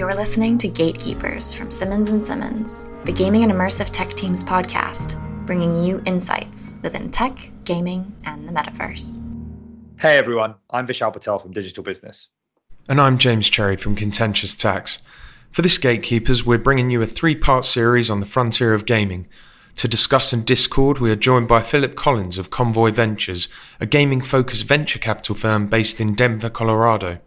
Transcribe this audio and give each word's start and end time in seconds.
You're 0.00 0.14
listening 0.14 0.56
to 0.56 0.68
Gatekeepers 0.68 1.52
from 1.52 1.70
Simmons 1.70 2.08
and 2.08 2.24
Simmons, 2.24 2.86
the 3.04 3.12
gaming 3.12 3.42
and 3.42 3.52
immersive 3.52 3.90
tech 3.90 4.14
team's 4.14 4.42
podcast, 4.42 5.20
bringing 5.44 5.76
you 5.76 6.00
insights 6.06 6.72
within 6.80 7.10
tech, 7.10 7.50
gaming, 7.64 8.16
and 8.24 8.48
the 8.48 8.52
metaverse. 8.54 9.22
Hey 9.98 10.16
everyone, 10.16 10.54
I'm 10.70 10.86
Vishal 10.86 11.12
Patel 11.12 11.38
from 11.38 11.52
Digital 11.52 11.84
Business. 11.84 12.28
And 12.88 12.98
I'm 12.98 13.18
James 13.18 13.50
Cherry 13.50 13.76
from 13.76 13.94
Contentious 13.94 14.56
Tax. 14.56 15.02
For 15.50 15.60
this 15.60 15.76
Gatekeepers, 15.76 16.46
we're 16.46 16.56
bringing 16.56 16.88
you 16.88 17.02
a 17.02 17.06
three 17.06 17.34
part 17.34 17.66
series 17.66 18.08
on 18.08 18.20
the 18.20 18.26
frontier 18.26 18.72
of 18.72 18.86
gaming. 18.86 19.28
To 19.76 19.86
discuss 19.86 20.32
in 20.32 20.44
Discord, 20.44 20.96
we 20.96 21.10
are 21.10 21.16
joined 21.16 21.46
by 21.46 21.60
Philip 21.60 21.94
Collins 21.94 22.38
of 22.38 22.48
Konvoy 22.48 22.92
Ventures, 22.92 23.48
a 23.80 23.84
gaming 23.84 24.22
focused 24.22 24.64
venture 24.64 24.98
capital 24.98 25.34
firm 25.34 25.66
based 25.66 26.00
in 26.00 26.14
Denver, 26.14 26.48
Colorado. 26.48 27.18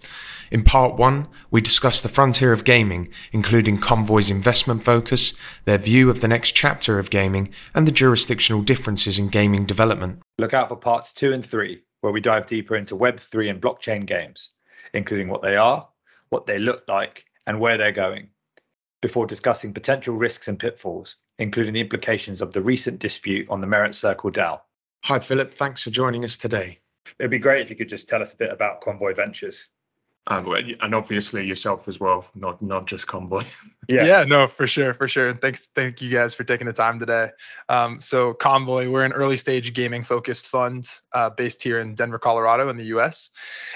In 0.54 0.64
part 0.64 0.98
one, 0.98 1.28
we 1.50 1.62
discuss 1.62 2.00
the 2.00 2.08
frontier 2.08 2.54
of 2.54 2.64
gaming, 2.64 3.10
including 3.32 3.80
Konvoy's 3.80 4.30
investment 4.30 4.84
focus, 4.84 5.34
their 5.66 5.80
view 5.80 6.12
of 6.12 6.22
the 6.22 6.28
next 6.28 6.52
chapter 6.52 7.00
of 7.00 7.10
gaming, 7.10 7.52
and 7.74 7.88
the 7.88 7.92
jurisdictional 7.92 8.62
differences 8.62 9.18
in 9.18 9.30
gaming 9.30 9.66
development. 9.66 10.22
Look 10.38 10.54
out 10.54 10.70
for 10.70 10.76
parts 10.76 11.12
two 11.12 11.34
and 11.34 11.44
three, 11.44 11.82
where 12.02 12.14
we 12.14 12.22
dive 12.22 12.46
deeper 12.46 12.76
into 12.76 12.96
Web3 12.96 13.50
and 13.50 13.60
blockchain 13.60 14.06
games, 14.06 14.52
including 14.94 15.28
what 15.28 15.42
they 15.42 15.56
are, 15.56 15.90
what 16.30 16.46
they 16.46 16.60
look 16.60 16.84
like, 16.88 17.26
and 17.48 17.60
where 17.60 17.80
they're 17.80 17.92
going, 17.92 18.30
before 19.02 19.26
discussing 19.26 19.74
potential 19.74 20.16
risks 20.16 20.48
and 20.48 20.60
pitfalls, 20.60 21.16
including 21.40 21.74
the 21.74 21.82
implications 21.82 22.42
of 22.42 22.54
the 22.54 22.62
recent 22.62 23.00
dispute 23.00 23.50
on 23.50 23.60
the 23.60 23.66
Merit 23.66 23.96
Circle 23.96 24.30
DAO. 24.30 24.62
Hi, 25.06 25.18
Philip. 25.18 25.50
Thanks 25.50 25.82
for 25.82 25.90
joining 25.90 26.24
us 26.24 26.38
today. 26.38 26.78
It'd 27.18 27.32
be 27.32 27.40
great 27.40 27.64
if 27.64 27.72
you 27.72 27.76
could 27.76 27.90
just 27.90 28.08
tell 28.08 28.22
us 28.22 28.34
a 28.34 28.38
bit 28.38 28.52
about 28.52 28.82
Konvoy 28.82 29.16
Ventures. 29.16 29.68
Um, 30.28 30.56
and 30.56 30.96
obviously 30.96 31.46
yourself 31.46 31.90
as 31.90 32.00
well, 32.00 32.26
not 32.34 32.62
not 32.62 32.86
just 32.86 33.08
Konvoy. 33.08 33.44
yeah. 33.90 34.06
yeah, 34.06 34.24
no, 34.24 34.48
for 34.48 34.66
sure, 34.66 34.94
for 34.94 35.06
sure. 35.06 35.28
And 35.28 35.42
thanks, 35.42 35.68
thank 35.68 36.02
you 36.02 36.10
guys 36.10 36.34
for 36.34 36.46
taking 36.46 36.66
the 36.66 36.72
time 36.72 36.98
today. 36.98 37.30
Um, 37.68 38.00
so 38.00 38.34
Konvoy, 38.34 38.90
we're 38.90 39.04
an 39.04 39.12
early 39.12 39.36
stage 39.36 39.74
gaming 39.74 40.02
focused 40.02 40.48
fund 40.48 40.88
uh, 41.12 41.30
based 41.30 41.62
here 41.62 41.80
in 41.80 41.94
Denver, 41.94 42.20
Colorado, 42.20 42.70
in 42.70 42.78
the 42.78 42.86
U.S. 42.86 43.32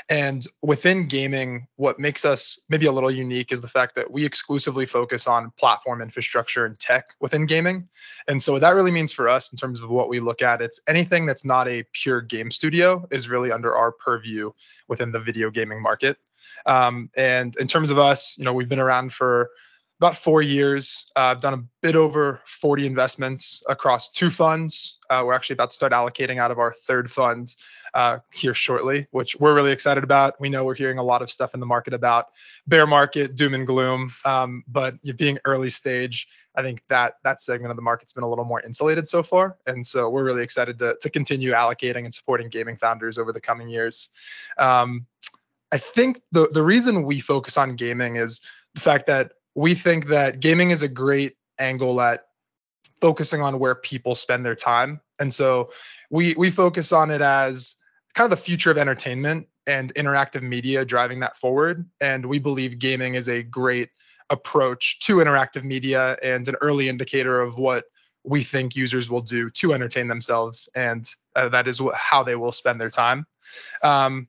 And 0.08 0.48
within 0.62 1.10
gaming, 1.10 1.68
what 1.76 2.00
makes 2.00 2.24
us 2.24 2.62
maybe 2.70 2.86
a 2.86 2.94
little 2.94 3.12
unique 3.12 3.52
is 3.52 3.62
the 3.62 3.68
fact 3.68 3.96
that 3.96 4.10
we 4.10 4.24
exclusively 4.24 4.86
focus 4.86 5.28
on 5.28 5.52
platform 5.60 6.02
infrastructure 6.02 6.66
and 6.66 6.80
tech 6.80 7.14
within 7.20 7.46
gaming. 7.46 7.90
And 8.30 8.42
so 8.42 8.54
what 8.54 8.62
that 8.62 8.74
really 8.74 8.92
means 8.92 9.12
for 9.12 9.28
us 9.28 9.52
in 9.52 9.58
terms 9.58 9.82
of 9.82 9.90
what 9.90 10.08
we 10.08 10.22
look 10.22 10.42
at, 10.42 10.62
it's 10.62 10.80
anything 10.88 11.26
that's 11.26 11.44
not 11.44 11.68
a 11.68 11.84
pure 11.92 12.22
game 12.22 12.52
studio 12.52 13.06
is 13.12 13.28
really 13.28 13.52
under 13.52 13.76
our 13.76 13.92
purview 13.92 14.52
within 14.88 15.12
the 15.12 15.20
video 15.20 15.50
gaming 15.50 15.82
market. 15.82 16.18
Um, 16.66 17.10
and 17.16 17.56
in 17.58 17.68
terms 17.68 17.90
of 17.90 17.98
us, 17.98 18.38
you 18.38 18.46
know, 18.46 18.54
we've 18.54 18.70
been 18.70 18.80
around 18.80 19.14
for 19.14 19.50
about 20.00 20.16
four 20.16 20.44
years. 20.44 21.12
Uh, 21.16 21.22
I've 21.22 21.42
done 21.42 21.56
a 21.56 21.64
bit 21.82 21.96
over 21.96 22.42
40 22.46 22.86
investments 22.86 23.64
across 23.68 24.12
two 24.12 24.30
funds. 24.30 25.00
Uh, 25.10 25.24
we're 25.26 25.34
actually 25.34 25.56
about 25.56 25.72
to 25.72 25.76
start 25.76 25.92
allocating 25.92 26.38
out 26.38 26.52
of 26.52 26.60
our 26.60 26.72
third 26.72 27.10
fund 27.10 27.56
uh, 27.96 28.20
here 28.32 28.54
shortly, 28.54 29.08
which 29.10 29.36
we're 29.40 29.56
really 29.56 29.72
excited 29.72 30.04
about. 30.04 30.40
We 30.40 30.50
know 30.50 30.64
we're 30.64 30.76
hearing 30.76 31.00
a 31.00 31.04
lot 31.04 31.24
of 31.24 31.32
stuff 31.32 31.56
in 31.56 31.60
the 31.60 31.66
market 31.66 31.96
about 31.96 32.28
bear 32.68 32.86
market, 32.86 33.36
doom 33.36 33.56
and 33.56 33.66
gloom, 33.66 34.08
um, 34.24 34.64
but 34.68 34.96
being 35.16 35.40
early 35.46 35.72
stage, 35.72 36.28
I 36.54 36.62
think 36.62 36.84
that 36.90 37.16
that 37.24 37.42
segment 37.42 37.72
of 37.72 37.76
the 37.76 37.82
market's 37.82 38.14
been 38.14 38.24
a 38.24 38.30
little 38.30 38.46
more 38.46 38.62
insulated 38.62 39.08
so 39.08 39.24
far, 39.24 39.58
and 39.66 39.86
so 39.86 40.10
we're 40.10 40.24
really 40.24 40.44
excited 40.44 40.78
to 40.80 40.98
to 41.02 41.10
continue 41.10 41.52
allocating 41.52 42.06
and 42.06 42.14
supporting 42.14 42.50
gaming 42.50 42.78
founders 42.78 43.18
over 43.18 43.32
the 43.32 43.42
coming 43.42 43.68
years. 43.68 44.10
Um, 44.58 45.08
I 45.72 45.78
think 45.78 46.22
the 46.32 46.50
the 46.52 46.64
reason 46.64 47.04
we 47.04 47.20
focus 47.20 47.58
on 47.58 47.76
gaming 47.76 48.16
is 48.16 48.42
the 48.74 48.82
fact 48.82 49.06
that 49.08 49.34
we 49.56 49.76
think 49.76 50.08
that 50.08 50.40
gaming 50.40 50.72
is 50.72 50.82
a 50.82 50.88
great 50.88 51.36
angle 51.60 52.00
at 52.00 52.26
focusing 53.02 53.42
on 53.42 53.60
where 53.60 53.76
people 53.76 54.16
spend 54.16 54.46
their 54.46 54.56
time. 54.56 55.02
And 55.20 55.34
so 55.34 55.72
we 56.10 56.36
we 56.36 56.52
focus 56.52 56.92
on 56.92 57.12
it 57.12 57.22
as 57.22 57.76
kind 58.14 58.32
of 58.32 58.38
the 58.38 58.44
future 58.44 58.72
of 58.72 58.78
entertainment 58.78 59.48
and 59.66 59.94
interactive 59.96 60.42
media 60.42 60.86
driving 60.86 61.20
that 61.20 61.38
forward. 61.38 61.90
And 62.00 62.26
we 62.26 62.40
believe 62.40 62.80
gaming 62.80 63.16
is 63.16 63.28
a 63.28 63.44
great 63.44 63.90
approach 64.30 65.00
to 65.00 65.18
interactive 65.18 65.64
media 65.64 66.18
and 66.24 66.48
an 66.48 66.56
early 66.62 66.90
indicator 66.90 67.42
of 67.42 67.58
what 67.58 67.86
we 68.24 68.44
think 68.44 68.76
users 68.76 69.10
will 69.10 69.22
do 69.22 69.50
to 69.50 69.74
entertain 69.74 70.08
themselves. 70.08 70.68
And 70.76 71.10
uh, 71.36 71.50
that 71.50 71.68
is 71.68 71.82
how 71.94 72.24
they 72.24 72.36
will 72.36 72.52
spend 72.52 72.80
their 72.80 72.90
time. 72.90 73.26
Um, 73.84 74.28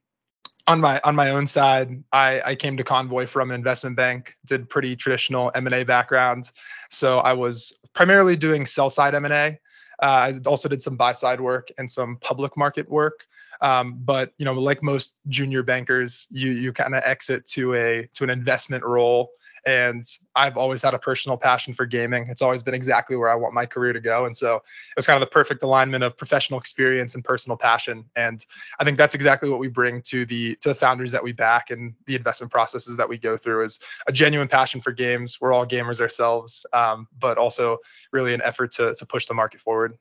on 0.68 0.80
my 0.80 1.00
on 1.02 1.16
my 1.16 1.30
own 1.30 1.46
side, 1.46 2.04
I, 2.12 2.42
I 2.44 2.54
came 2.54 2.76
to 2.76 2.84
Konvoy 2.84 3.28
from 3.28 3.50
an 3.50 3.54
investment 3.54 3.96
bank, 3.96 4.36
did 4.44 4.68
pretty 4.68 4.94
traditional 4.94 5.50
M&A 5.54 5.82
background. 5.82 6.52
So 6.90 7.20
I 7.20 7.32
was 7.32 7.80
primarily 7.94 8.36
doing 8.36 8.66
sell 8.66 8.90
side 8.90 9.14
M&A. 9.14 9.58
Uh, 10.00 10.06
I 10.06 10.40
also 10.46 10.68
did 10.68 10.80
some 10.80 10.96
buy 10.96 11.12
side 11.12 11.40
work 11.40 11.68
and 11.78 11.90
some 11.90 12.18
public 12.20 12.56
market 12.56 12.88
work. 12.88 13.26
Um, 13.60 13.98
but 14.04 14.32
you 14.38 14.44
know, 14.44 14.52
like 14.52 14.82
most 14.82 15.18
junior 15.28 15.62
bankers, 15.62 16.28
you 16.30 16.50
you 16.50 16.72
kind 16.72 16.94
of 16.94 17.02
exit 17.04 17.46
to 17.46 17.74
a 17.74 18.08
to 18.14 18.24
an 18.24 18.30
investment 18.30 18.84
role 18.84 19.30
and 19.68 20.02
I've 20.34 20.56
always 20.56 20.80
had 20.80 20.94
a 20.94 20.98
personal 20.98 21.36
passion 21.36 21.74
for 21.74 21.84
gaming. 21.84 22.26
It's 22.30 22.40
always 22.40 22.62
been 22.62 22.72
exactly 22.72 23.16
where 23.16 23.28
I 23.28 23.34
want 23.34 23.52
my 23.52 23.66
career 23.66 23.92
to 23.92 24.00
go. 24.00 24.24
And 24.24 24.34
so 24.34 24.56
it 24.56 24.62
was 24.96 25.06
kind 25.06 25.22
of 25.22 25.28
the 25.28 25.30
perfect 25.30 25.62
alignment 25.62 26.02
of 26.02 26.16
professional 26.16 26.58
experience 26.58 27.14
and 27.14 27.22
personal 27.22 27.58
passion. 27.58 28.06
And 28.16 28.42
I 28.80 28.84
think 28.84 28.96
that's 28.96 29.14
exactly 29.14 29.50
what 29.50 29.58
we 29.58 29.68
bring 29.68 30.00
to 30.06 30.24
the 30.24 30.56
to 30.62 30.70
the 30.70 30.74
founders 30.74 31.12
that 31.12 31.22
we 31.22 31.32
back 31.32 31.70
and 31.70 31.92
the 32.06 32.14
investment 32.14 32.50
processes 32.50 32.96
that 32.96 33.06
we 33.06 33.18
go 33.18 33.36
through 33.36 33.64
is 33.64 33.78
a 34.06 34.12
genuine 34.12 34.48
passion 34.48 34.80
for 34.80 34.90
games. 34.90 35.38
We're 35.38 35.52
all 35.52 35.66
gamers 35.66 36.00
ourselves, 36.00 36.64
um, 36.72 37.06
but 37.18 37.36
also 37.36 37.76
really 38.10 38.32
an 38.32 38.40
effort 38.40 38.70
to 38.72 38.94
to 38.94 39.04
push 39.04 39.26
the 39.26 39.34
market 39.34 39.60
forward. 39.60 39.98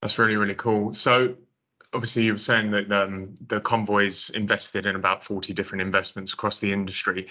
That's 0.00 0.18
really 0.18 0.36
really 0.36 0.54
cool. 0.54 0.94
So 0.94 1.36
obviously 1.94 2.24
you 2.24 2.32
were 2.32 2.38
saying 2.38 2.70
that 2.70 2.90
um, 2.90 3.34
the 3.46 3.60
Konvoy's 3.60 4.30
invested 4.30 4.86
in 4.86 4.96
about 4.96 5.24
40 5.24 5.52
different 5.52 5.82
investments 5.82 6.32
across 6.32 6.58
the 6.58 6.72
industry. 6.72 7.26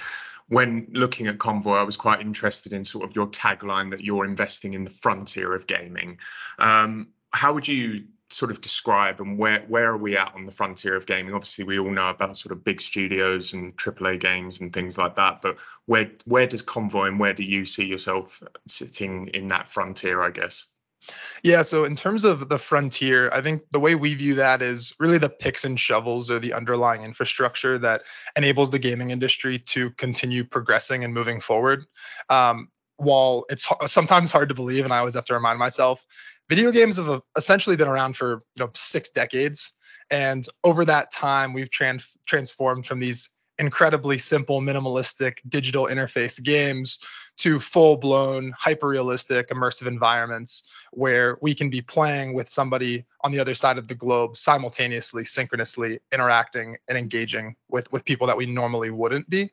When 0.48 0.88
looking 0.92 1.28
at 1.28 1.38
Konvoy 1.38 1.78
i 1.78 1.84
was 1.84 1.98
quite 1.98 2.22
interested 2.22 2.74
in 2.74 2.84
sort 2.84 3.06
of 3.06 3.16
your 3.16 3.28
tagline 3.28 3.92
that 3.92 4.02
you're 4.02 4.26
investing 4.26 4.74
in 4.74 4.84
the 4.84 4.92
frontier 4.92 5.54
of 5.54 5.68
gaming. 5.68 6.20
Um, 6.60 7.10
how 7.32 7.54
would 7.54 7.68
you 7.68 8.06
sort 8.30 8.52
of 8.52 8.62
describe 8.62 9.20
and 9.20 9.38
where 9.38 9.62
where 9.68 9.90
are 9.90 9.98
we 9.98 10.16
at 10.16 10.34
on 10.36 10.46
the 10.46 10.52
frontier 10.52 10.96
of 10.96 11.06
gaming? 11.06 11.34
Obviously 11.34 11.66
we 11.66 11.80
all 11.80 11.92
know 11.92 12.10
about 12.10 12.38
sort 12.38 12.54
of 12.54 12.64
big 12.64 12.80
studios 12.80 13.54
and 13.54 13.76
aaa 13.78 14.20
games 14.20 14.62
and 14.62 14.72
things 14.72 14.98
like 14.98 15.16
that 15.16 15.42
but 15.42 15.58
where 15.86 16.12
where 16.26 16.48
does 16.48 16.64
Konvoy 16.64 17.08
and 17.08 17.20
where 17.20 17.34
do 17.34 17.44
you 17.44 17.66
see 17.66 17.86
yourself 17.86 18.42
sitting 18.68 19.28
in 19.28 19.48
that 19.48 19.68
frontier 19.68 20.22
i 20.22 20.32
guess 20.32 20.68
yeah, 21.44 21.62
so 21.62 21.86
in 21.86 21.96
terms 21.96 22.24
of 22.24 22.50
the 22.50 22.58
frontier, 22.58 23.30
I 23.32 23.42
think 23.42 23.64
the 23.72 23.80
way 23.80 23.96
we 23.96 24.14
view 24.14 24.36
that 24.36 24.62
is 24.62 24.94
really 25.00 25.18
the 25.18 25.30
picks 25.30 25.66
and 25.66 25.80
shovels 25.80 26.30
or 26.30 26.40
the 26.40 26.54
underlying 26.54 27.04
infrastructure 27.04 27.78
that 27.80 28.04
enables 28.36 28.70
the 28.70 28.80
gaming 28.80 29.10
industry 29.10 29.58
to 29.60 29.90
continue 29.92 30.44
progressing 30.44 31.04
and 31.04 31.14
moving 31.14 31.40
forward. 31.40 31.86
Um, 32.30 32.70
while 32.98 33.46
it's 33.50 33.68
sometimes 33.88 34.30
hard 34.30 34.50
to 34.50 34.56
believe, 34.56 34.84
and 34.84 34.94
I 34.94 35.00
always 35.00 35.16
have 35.16 35.26
to 35.26 35.34
remind 35.34 35.58
myself, 35.58 36.06
video 36.50 36.72
games 36.72 36.98
have 36.98 37.22
essentially 37.36 37.76
been 37.76 37.88
around 37.88 38.16
for 38.16 38.44
you 38.56 38.64
know 38.64 38.70
six 38.76 39.10
decades, 39.10 39.74
and 40.12 40.48
over 40.64 40.86
that 40.86 41.12
time, 41.12 41.54
we've 41.54 41.72
trans- 41.72 42.16
transformed 42.28 42.86
from 42.86 43.00
these 43.00 43.30
incredibly 43.60 44.18
simple, 44.18 44.62
minimalistic 44.62 45.38
digital 45.50 45.86
interface 45.86 46.42
games 46.42 47.00
to 47.38 47.60
full 47.60 47.98
blown, 47.98 48.52
hyper 48.58 48.88
realistic, 48.88 49.50
immersive 49.50 49.88
environments 49.88 50.70
where 50.92 51.38
we 51.42 51.56
can 51.56 51.70
be 51.70 51.82
playing 51.82 52.34
with 52.34 52.50
somebody 52.50 53.06
on 53.22 53.32
the 53.32 53.40
other 53.40 53.54
side 53.54 53.78
of 53.78 53.88
the 53.88 53.96
globe 53.96 54.36
simultaneously, 54.36 55.24
synchronously 55.24 56.00
interacting 56.12 56.76
and 56.88 56.98
engaging 56.98 57.56
with, 57.70 57.92
with 57.92 58.06
people 58.06 58.28
that 58.28 58.38
we 58.38 58.46
normally 58.46 58.90
wouldn't 58.90 59.30
be. 59.30 59.50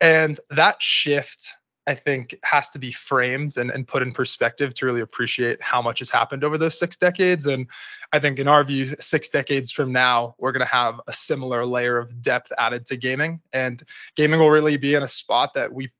And 0.00 0.38
that 0.50 0.82
shift 0.82 1.54
I 1.86 1.94
think 1.94 2.38
has 2.44 2.70
to 2.70 2.78
be 2.78 2.92
framed 2.92 3.56
and, 3.56 3.70
and 3.70 3.86
put 3.86 4.02
in 4.02 4.12
perspective 4.12 4.72
to 4.74 4.86
really 4.86 5.02
appreciate 5.02 5.60
how 5.62 5.82
much 5.82 5.98
has 5.98 6.08
happened 6.08 6.42
over 6.42 6.56
those 6.56 6.78
six 6.78 6.96
decades. 6.96 7.46
And 7.46 7.66
I 8.12 8.18
think 8.18 8.38
in 8.38 8.48
our 8.48 8.64
view, 8.64 8.94
six 9.00 9.28
decades 9.28 9.70
from 9.70 9.92
now, 9.92 10.34
we're 10.38 10.52
to 10.52 10.64
have 10.64 11.00
a 11.06 11.12
similar 11.12 11.66
layer 11.66 11.98
of 11.98 12.22
depth 12.22 12.52
added 12.58 12.86
to 12.86 12.96
gaming. 12.96 13.40
And 13.52 13.82
gaming 14.16 14.40
will 14.40 14.50
really 14.50 14.76
be 14.76 14.94
in 14.94 15.02
a 15.02 15.08
spot 15.08 15.52
that 15.54 15.72
we 15.72 15.90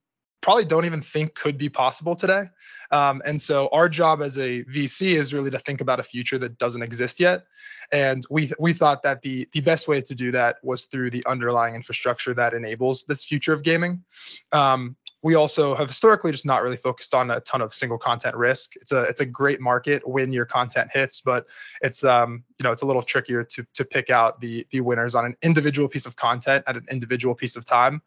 probably 0.40 0.64
don't 0.64 0.84
even 0.84 1.00
think 1.00 1.34
could 1.34 1.56
be 1.56 1.70
possible 1.70 2.14
today. 2.14 2.48
Um, 2.90 3.22
and 3.24 3.40
so 3.40 3.68
our 3.72 3.88
job 3.88 4.20
as 4.20 4.38
a 4.38 4.62
VC 4.64 5.16
is 5.16 5.32
really 5.32 5.50
to 5.50 5.58
think 5.58 5.80
about 5.80 6.00
a 6.00 6.02
future 6.02 6.38
that 6.38 6.58
doesn't 6.58 6.82
exist 6.82 7.18
yet. 7.18 7.44
And 7.92 8.24
we 8.30 8.52
we 8.58 8.72
thought 8.74 9.02
that 9.02 9.22
the 9.22 9.48
the 9.52 9.60
best 9.60 9.88
way 9.88 10.00
to 10.02 10.14
do 10.14 10.30
that 10.32 10.56
was 10.62 10.84
through 10.84 11.10
the 11.10 11.24
underlying 11.26 11.74
infrastructure 11.74 12.34
that 12.34 12.52
enables 12.52 13.04
this 13.04 13.24
future 13.24 13.52
of 13.52 13.62
gaming. 13.62 14.04
Um, 14.52 14.96
we 15.24 15.36
also 15.36 15.74
have 15.74 15.88
historically 15.88 16.30
just 16.30 16.44
not 16.44 16.62
really 16.62 16.76
focused 16.76 17.14
on 17.14 17.30
a 17.30 17.40
ton 17.40 17.62
of 17.62 17.72
single 17.72 17.96
content 17.96 18.36
risk. 18.36 18.76
It's 18.76 18.92
a 18.92 19.04
it's 19.04 19.22
a 19.22 19.26
great 19.26 19.58
market 19.58 20.06
when 20.06 20.34
your 20.34 20.44
content 20.44 20.90
hits, 20.92 21.22
but 21.22 21.46
it's 21.80 22.04
um 22.04 22.44
you 22.58 22.64
know 22.64 22.72
it's 22.72 22.82
a 22.82 22.86
little 22.86 23.02
trickier 23.02 23.42
to 23.42 23.64
to 23.72 23.84
pick 23.86 24.10
out 24.10 24.38
the 24.42 24.66
the 24.70 24.82
winners 24.82 25.14
on 25.14 25.24
an 25.24 25.34
individual 25.40 25.88
piece 25.88 26.04
of 26.04 26.14
content 26.14 26.62
at 26.66 26.76
an 26.76 26.84
individual 26.90 27.34
piece 27.34 27.56
of 27.56 27.64
time. 27.64 28.02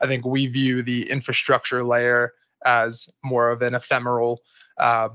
I 0.00 0.06
think 0.06 0.24
we 0.24 0.46
view 0.46 0.82
the 0.82 1.10
infrastructure 1.10 1.84
layer 1.84 2.32
as 2.64 3.06
more 3.22 3.50
of 3.50 3.60
an 3.60 3.74
ephemeral 3.74 4.40
uh, 4.78 5.10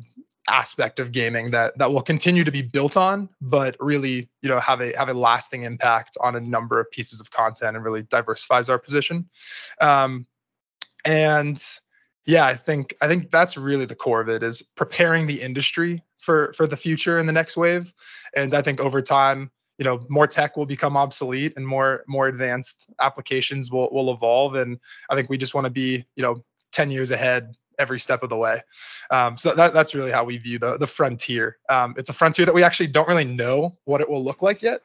aspect 0.48 1.00
of 1.00 1.12
gaming 1.12 1.50
that 1.52 1.76
that 1.80 1.92
will 1.92 2.04
continue 2.04 2.44
to 2.44 2.52
be 2.52 2.62
built 2.62 2.96
on, 2.96 3.30
but 3.42 3.76
really 3.80 4.30
you 4.44 4.50
know 4.50 4.60
have 4.60 4.80
a 4.80 4.96
have 4.96 5.10
a 5.10 5.14
lasting 5.16 5.64
impact 5.64 6.18
on 6.22 6.36
a 6.36 6.40
number 6.40 6.80
of 6.80 6.92
pieces 6.92 7.20
of 7.20 7.32
content 7.32 7.76
and 7.76 7.84
really 7.84 8.04
diversifies 8.04 8.70
our 8.70 8.78
position. 8.78 9.28
Um, 9.82 10.28
and 11.08 11.64
yeah 12.26 12.46
i 12.46 12.56
think 12.56 12.96
i 13.02 13.08
think 13.08 13.32
that's 13.32 13.58
really 13.58 13.86
the 13.86 13.96
core 13.96 14.22
of 14.22 14.30
it 14.30 14.44
is 14.44 14.62
preparing 14.62 15.26
the 15.26 15.42
industry 15.42 16.04
for 16.20 16.52
for 16.54 16.68
the 16.68 16.78
future 16.78 17.18
and 17.18 17.28
the 17.28 17.34
next 17.34 17.58
wave. 17.58 17.94
And 18.36 18.54
i 18.54 18.62
think 18.62 18.80
over 18.80 19.02
time 19.02 19.50
you 19.78 19.86
know 19.86 20.06
more 20.10 20.28
tech 20.28 20.58
will 20.58 20.66
become 20.66 20.98
obsolete 20.98 21.54
and 21.56 21.66
more 21.66 22.04
more 22.08 22.28
advanced 22.28 22.90
applications 23.00 23.72
will 23.72 23.90
will 23.92 24.12
evolve. 24.12 24.56
And 24.56 24.80
i 25.10 25.16
think 25.16 25.30
we 25.30 25.38
just 25.38 25.54
want 25.54 25.66
to 25.66 25.72
be 25.72 26.06
you 26.16 26.24
know 26.24 26.44
10 26.74 26.92
years 26.92 27.12
ahead 27.12 27.56
every 27.80 28.00
step 28.00 28.24
of 28.24 28.30
the 28.30 28.36
way. 28.36 28.60
Um, 29.12 29.38
so 29.38 29.54
that, 29.54 29.72
that's 29.72 29.94
really 29.94 30.12
how 30.12 30.24
we 30.24 30.38
view 30.38 30.60
the 30.60 30.78
the 30.78 30.88
frontier. 30.88 31.58
Um, 31.70 31.94
it's 31.98 32.10
a 32.10 32.14
frontier 32.14 32.46
that 32.46 32.56
we 32.56 32.64
actually 32.64 32.88
don't 32.88 33.08
really 33.08 33.24
know 33.24 33.72
what 33.86 34.02
it 34.02 34.10
will 34.10 34.24
look 34.24 34.42
like 34.42 34.62
yet. 34.62 34.82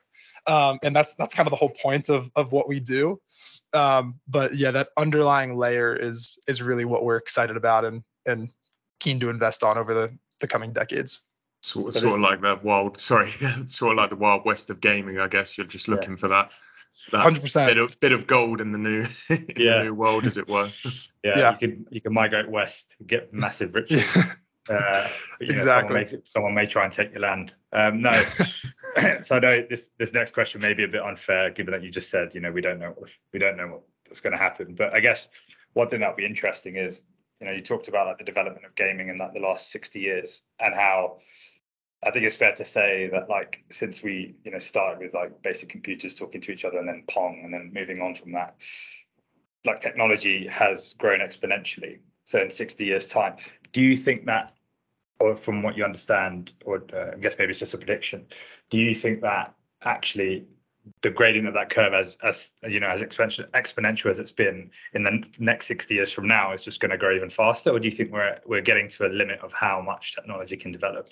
Um, 0.47 0.79
and 0.83 0.95
that's 0.95 1.15
that's 1.15 1.35
kind 1.35 1.47
of 1.47 1.51
the 1.51 1.57
whole 1.57 1.71
point 1.71 2.09
of 2.09 2.31
of 2.37 2.53
what 2.53 2.69
we 2.69 2.81
do 2.81 3.21
um, 3.75 4.21
but 4.29 4.55
yeah, 4.55 4.71
that 4.73 4.89
underlying 4.97 5.57
layer 5.57 5.95
is 5.95 6.39
is 6.47 6.63
really 6.63 6.85
what 6.85 7.05
we're 7.05 7.17
excited 7.17 7.57
about 7.57 7.85
and 7.85 8.03
and 8.27 8.51
keen 9.01 9.21
to 9.21 9.31
invest 9.31 9.63
on 9.63 9.79
over 9.79 9.95
the 9.95 10.19
the 10.41 10.47
coming 10.47 10.73
decades. 10.73 11.21
Sort, 11.63 11.95
sort 11.95 12.15
of 12.15 12.21
like 12.21 12.41
the 12.41 12.59
wild, 12.63 12.99
sorry, 12.99 13.31
sort 13.67 13.93
of 13.93 13.99
like 13.99 14.11
the 14.11 14.17
wild 14.17 14.45
west 14.45 14.71
of 14.71 14.81
gaming. 14.81 15.19
I 15.19 15.29
guess 15.29 15.57
you're 15.57 15.67
just 15.67 15.89
looking 15.89 16.13
yeah. 16.13 16.17
for 16.17 16.29
that. 16.29 16.51
Hundred 17.11 17.43
percent. 17.43 17.69
Bit 17.69 17.79
of 17.79 18.01
bit 18.01 18.13
of 18.13 18.27
gold 18.27 18.61
in 18.61 18.73
the 18.73 18.79
new 18.79 19.05
in 19.31 19.47
yeah. 19.57 19.79
the 19.79 19.85
new 19.85 19.95
world, 19.95 20.27
as 20.27 20.37
it 20.37 20.49
were. 20.49 20.71
Yeah, 21.25 21.39
yeah, 21.39 21.53
you 21.53 21.59
can 21.69 21.87
you 21.89 22.01
can 22.01 22.13
migrate 22.13 22.51
west, 22.51 22.97
get 23.07 23.33
massive 23.33 23.77
riches. 23.77 24.05
Uh, 24.69 25.09
exactly. 25.41 25.57
Know, 25.57 25.65
someone, 25.67 25.95
may, 25.95 26.21
someone, 26.25 26.55
may, 26.55 26.67
try 26.67 26.85
and 26.85 26.93
take 26.93 27.13
your 27.13 27.21
land. 27.21 27.55
Um, 27.73 28.03
no. 28.03 28.13
so 29.25 29.37
I 29.37 29.39
know 29.39 29.67
this 29.69 29.91
this 29.99 30.13
next 30.13 30.35
question 30.35 30.61
may 30.61 30.75
be 30.75 30.85
a 30.85 30.89
bit 30.89 31.03
unfair, 31.03 31.51
given 31.51 31.73
that 31.73 31.83
you 31.83 31.91
just 31.91 32.11
said, 32.11 32.35
you 32.35 32.41
know, 32.41 32.53
we 32.53 32.61
don't 32.61 32.79
know 32.79 32.93
what, 32.97 33.11
we 33.33 33.39
don't 33.39 33.57
know 33.57 33.83
what's 34.07 34.21
going 34.21 34.33
to 34.33 34.39
happen. 34.39 34.75
But 34.75 34.95
I 34.95 35.01
guess 35.01 35.29
one 35.73 35.89
thing 35.89 36.01
that'll 36.01 36.17
be 36.17 36.27
interesting 36.27 36.77
is, 36.77 37.03
you 37.41 37.47
know, 37.47 37.53
you 37.53 37.63
talked 37.63 37.89
about 37.89 38.07
like 38.07 38.19
the 38.19 38.25
development 38.25 38.65
of 38.65 38.75
gaming 38.75 39.09
in 39.09 39.17
like 39.17 39.33
the 39.33 39.41
last 39.41 39.71
60 39.73 39.99
years 39.99 40.43
and 40.61 40.75
how 40.75 41.19
I 42.05 42.11
think 42.11 42.27
it's 42.27 42.37
fair 42.37 42.55
to 42.55 42.65
say 42.65 43.09
that 43.13 43.29
like 43.29 43.65
since 43.71 44.03
we 44.03 44.35
you 44.45 44.51
know 44.51 44.59
started 44.59 44.99
with 44.99 45.15
like 45.15 45.43
basic 45.43 45.69
computers 45.69 46.15
talking 46.15 46.41
to 46.41 46.53
each 46.53 46.65
other 46.65 46.79
and 46.79 46.89
then 46.89 47.05
Pong 47.09 47.43
and 47.45 47.55
then 47.55 47.73
moving 47.73 48.03
on 48.03 48.15
from 48.15 48.33
that, 48.33 48.57
like 49.65 49.81
technology 49.81 50.47
has 50.49 50.95
grown 50.99 51.21
exponentially. 51.21 52.01
So 52.25 52.41
in 52.41 52.51
60 52.51 52.85
years 52.85 53.09
time, 53.09 53.37
do 53.73 53.83
you 53.83 53.97
think 53.97 54.27
that, 54.27 54.55
or 55.21 55.37
from 55.37 55.63
what 55.63 55.77
you 55.77 55.85
understand, 55.85 56.53
or 56.65 56.85
uh, 56.95 57.13
I 57.15 57.19
guess 57.19 57.35
maybe 57.39 57.51
it's 57.51 57.59
just 57.59 57.75
a 57.75 57.79
prediction, 57.79 58.27
do 58.71 58.79
you 58.79 58.95
think 58.95 59.21
that 59.23 59.55
actually 59.83 60.47
the 61.03 61.11
gradient 61.11 61.47
of 61.47 61.55
that 61.55 61.71
curve 61.71 61.95
as 61.95 62.19
as 62.23 62.51
you 62.69 62.81
know 62.81 62.89
as 62.89 63.01
exponential, 63.01 63.49
exponential 63.51 64.11
as 64.11 64.19
it's 64.19 64.33
been 64.33 64.71
in 64.95 65.05
the 65.05 65.25
next 65.39 65.67
60 65.67 65.95
years 65.95 66.13
from 66.13 66.27
now 66.27 66.53
is 66.53 66.63
just 66.63 66.81
going 66.81 66.91
to 66.91 66.99
grow 66.99 67.15
even 67.15 67.31
faster? 67.31 67.71
Or 67.71 67.79
do 67.79 67.87
you 67.87 67.93
think 67.93 68.13
we're 68.13 68.39
we're 68.47 68.63
getting 68.63 68.89
to 68.91 69.07
a 69.07 69.09
limit 69.09 69.41
of 69.41 69.53
how 69.53 69.81
much 69.81 70.15
technology 70.15 70.57
can 70.57 70.73
develop? 70.73 71.11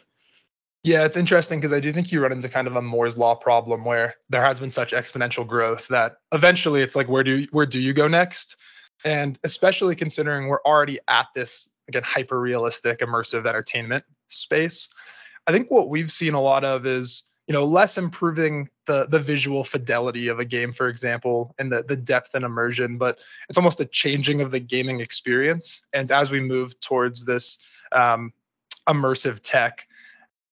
Yeah 0.83 1.05
it's 1.05 1.17
interesting 1.17 1.59
because 1.59 1.75
i 1.75 1.81
do 1.81 1.93
think 1.93 2.11
you 2.11 2.23
run 2.23 2.33
into 2.33 2.49
kind 2.49 2.67
of 2.67 2.75
a 2.75 2.81
moore's 2.81 3.19
law 3.19 3.35
problem 3.35 3.85
where 3.85 4.15
there 4.31 4.43
has 4.43 4.59
been 4.59 4.71
such 4.71 4.93
exponential 4.93 5.47
growth 5.47 5.87
that 5.89 6.17
eventually 6.33 6.81
it's 6.81 6.97
like 6.97 7.07
where 7.07 7.23
do 7.23 7.47
where 7.53 7.67
do 7.67 7.79
you 7.79 7.93
go 7.93 8.09
next? 8.09 8.57
And 9.05 9.39
especially 9.45 9.97
considering 9.97 10.49
we're 10.49 10.62
already 10.62 10.99
at 11.09 11.27
this 11.35 11.71
again 11.91 12.03
hyper 12.03 12.41
realistic 12.41 13.01
immersive 13.01 13.47
entertainment 13.47 14.05
space. 14.29 14.89
I 15.47 15.53
think 15.53 15.71
what 15.71 15.89
we've 15.89 16.11
seen 16.11 16.35
a 16.35 16.41
lot 16.41 16.65
of 16.65 16.87
is 16.87 17.25
you 17.47 17.53
know 17.53 17.65
less 17.65 17.99
improving 17.99 18.69
the 18.87 19.07
the 19.07 19.19
visual 19.19 19.65
fidelity 19.65 20.29
of 20.29 20.39
a 20.39 20.45
game 20.45 20.73
for 20.73 20.89
example 20.89 21.55
and 21.59 21.73
the 21.73 21.83
the 21.83 21.97
depth 21.97 22.35
and 22.35 22.45
immersion 22.45 22.97
but 22.97 23.19
it's 23.49 23.59
almost 23.59 23.81
a 23.81 23.85
changing 23.85 24.41
of 24.41 24.53
the 24.53 24.61
gaming 24.61 25.01
experience. 25.01 25.85
And 25.93 26.13
as 26.13 26.31
we 26.31 26.41
move 26.41 26.79
towards 26.81 27.25
this 27.25 27.59
um, 27.93 28.33
immersive 28.89 29.41
tech 29.43 29.87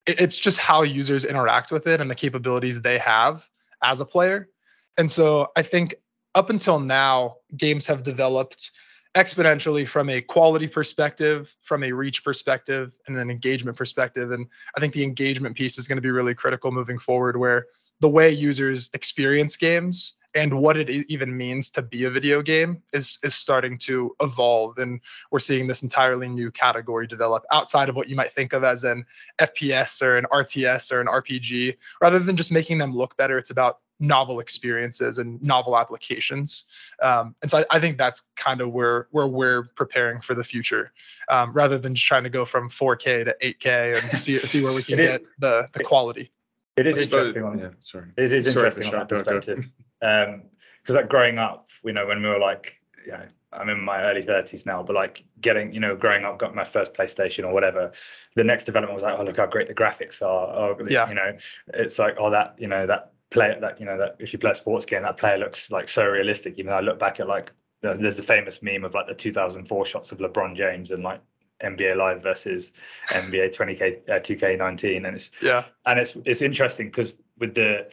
it, 0.07 0.21
it's 0.21 0.37
just 0.37 0.59
how 0.59 0.83
users 0.83 1.25
interact 1.25 1.71
with 1.71 1.87
it 1.87 2.01
and 2.01 2.11
the 2.11 2.17
capabilities 2.17 2.83
they 2.83 2.99
have 2.99 3.49
as 3.83 4.01
a 4.01 4.05
player. 4.05 4.49
And 4.97 5.09
so 5.09 5.53
i 5.55 5.63
think 5.63 5.95
up 6.35 6.51
until 6.51 6.81
now 6.81 7.37
games 7.57 7.87
have 7.87 8.03
developed 8.03 8.73
exponentially 9.19 9.87
from 9.87 10.09
a 10.09 10.21
quality 10.21 10.69
perspective, 10.69 11.55
from 11.63 11.83
a 11.83 11.91
reach 11.91 12.23
perspective, 12.23 12.97
and 13.07 13.17
an 13.17 13.31
engagement 13.31 13.77
perspective. 13.77 14.31
And 14.31 14.47
I 14.77 14.81
think 14.81 14.93
the 14.93 15.03
engagement 15.03 15.57
piece 15.57 15.77
is 15.77 15.89
going 15.89 15.97
to 15.97 16.03
be 16.03 16.13
really 16.13 16.35
critical 16.35 16.71
moving 16.71 16.99
forward, 16.99 17.37
where 17.37 17.67
the 18.01 18.09
way 18.09 18.31
users 18.31 18.91
experience 18.95 19.57
games 19.57 20.15
and 20.35 20.61
what 20.61 20.77
it 20.77 20.91
even 20.91 21.37
means 21.37 21.71
to 21.71 21.83
be 21.83 22.05
a 22.05 22.11
video 22.11 22.43
game 22.43 22.83
is 22.93 23.19
is 23.23 23.35
starting 23.35 23.79
to 23.79 24.15
evolve 24.21 24.79
and 24.79 25.01
we're 25.31 25.39
seeing 25.39 25.67
this 25.67 25.83
entirely 25.83 26.29
new 26.29 26.51
category 26.51 27.07
develop 27.07 27.45
outside 27.51 27.89
of 27.89 27.97
what 27.97 28.09
you 28.09 28.17
might 28.17 28.33
think 28.33 28.53
of 28.53 28.65
as 28.65 28.85
an 28.85 29.05
FPS 29.39 30.03
or 30.03 30.17
an 30.17 30.27
RTS 30.33 30.93
or 30.93 31.01
an 31.01 31.07
RPG 31.07 31.77
rather 32.01 32.19
than 32.19 32.37
just 32.37 32.51
making 32.51 32.79
them 32.79 32.95
look 32.95 33.17
better 33.17 33.39
it's 33.39 33.51
about 33.51 33.81
novel 34.01 34.41
experiences 34.41 35.19
and 35.19 35.43
novel 35.43 35.77
applications. 35.77 36.65
Um, 37.03 37.35
and 37.43 37.51
so 37.51 37.59
I, 37.59 37.65
I, 37.77 37.81
think 37.81 37.99
that's 37.99 38.23
kind 38.37 38.61
of 38.61 38.71
where 38.71 39.09
where 39.11 39.27
we're 39.27 39.65
preparing 39.75 40.21
for 40.21 40.35
the 40.35 40.45
future, 40.45 40.93
um, 41.29 41.53
rather 41.53 41.79
than 41.79 41.95
just 41.95 42.07
trying 42.07 42.25
to 42.25 42.31
go 42.31 42.45
from 42.45 42.71
4K 42.71 43.25
to 43.25 43.37
8K 43.43 44.03
and 44.03 44.19
see 44.19 44.39
see 44.39 44.63
where 44.63 44.75
we 44.75 44.83
can 44.83 44.97
get 44.97 45.23
the 45.39 45.69
the 45.73 45.83
quality. 45.83 46.31
It 46.77 46.87
is 46.87 47.03
interesting 47.03 47.43
on 47.43 47.59
yeah, 47.59 47.71
sorry. 47.81 48.07
It 48.17 48.33
is 48.33 48.47
interesting 48.47 48.85
sorry, 48.85 49.01
on 49.01 49.01
that 49.01 49.09
perspective. 49.09 49.69
Because 50.01 50.29
um, 50.29 50.95
like 50.95 51.09
growing 51.09 51.39
up, 51.39 51.69
you 51.85 51.93
know, 51.93 52.07
when 52.07 52.23
we 52.23 52.29
were 52.29 52.39
like, 52.39 52.81
you 53.05 53.13
know, 53.13 53.25
I'm 53.53 53.69
in 53.71 53.81
my 53.81 54.03
early 54.03 54.23
30s 54.23 54.67
now, 54.67 54.83
but 54.83 54.95
like 54.95 55.25
getting, 55.41 55.73
you 55.73 55.81
know, 55.81 55.97
growing 55.97 56.25
up, 56.25 56.39
got 56.39 56.55
my 56.55 56.65
first 56.65 56.95
PlayStation 56.95 57.45
or 57.45 57.53
whatever. 57.53 57.93
The 58.35 58.45
next 58.45 58.65
development 58.65 58.95
was 58.95 59.03
like, 59.03 59.19
oh, 59.19 59.25
look 59.25 59.39
how 59.39 59.47
great 59.47 59.67
the 59.67 59.75
graphics 59.75 60.21
are. 60.21 60.49
Oh, 60.55 60.77
yeah. 60.89 61.09
You 61.09 61.15
know, 61.15 61.37
it's 61.73 61.99
like, 61.99 62.17
oh, 62.19 62.31
that, 62.31 62.57
you 62.59 62.69
know, 62.69 62.87
that 62.87 63.13
play 63.31 63.57
that 63.61 63.79
you 63.79 63.87
know 63.87 63.99
that 63.99 64.17
if 64.19 64.33
you 64.33 64.39
play 64.39 64.53
a 64.53 64.55
sports 64.55 64.85
game, 64.85 65.03
that 65.03 65.17
player 65.17 65.39
looks 65.39 65.71
like 65.71 65.89
so 65.89 66.07
realistic. 66.07 66.55
Even 66.59 66.71
though 66.71 66.77
I 66.77 66.81
look 66.81 66.99
back 66.99 67.21
at 67.21 67.29
like 67.29 67.53
there's, 67.83 67.99
there's 67.99 68.19
a 68.19 68.23
famous 68.23 68.63
meme 68.63 68.85
of 68.85 68.95
like 68.95 69.07
the 69.07 69.15
2004 69.15 69.87
shots 69.87 70.13
of 70.13 70.19
LeBron 70.19 70.57
James 70.57 70.91
and 70.91 71.03
like 71.03 71.21
NBA 71.63 71.97
Live 71.97 72.23
versus 72.23 72.73
NBA 73.09 73.55
20K 73.55 74.09
uh, 74.09 74.21
2K19, 74.21 75.07
and 75.07 75.17
it's 75.17 75.31
yeah, 75.43 75.65
and 75.87 75.99
it's 75.99 76.17
it's 76.25 76.43
interesting 76.43 76.87
because 76.87 77.15
with 77.39 77.55
the 77.55 77.89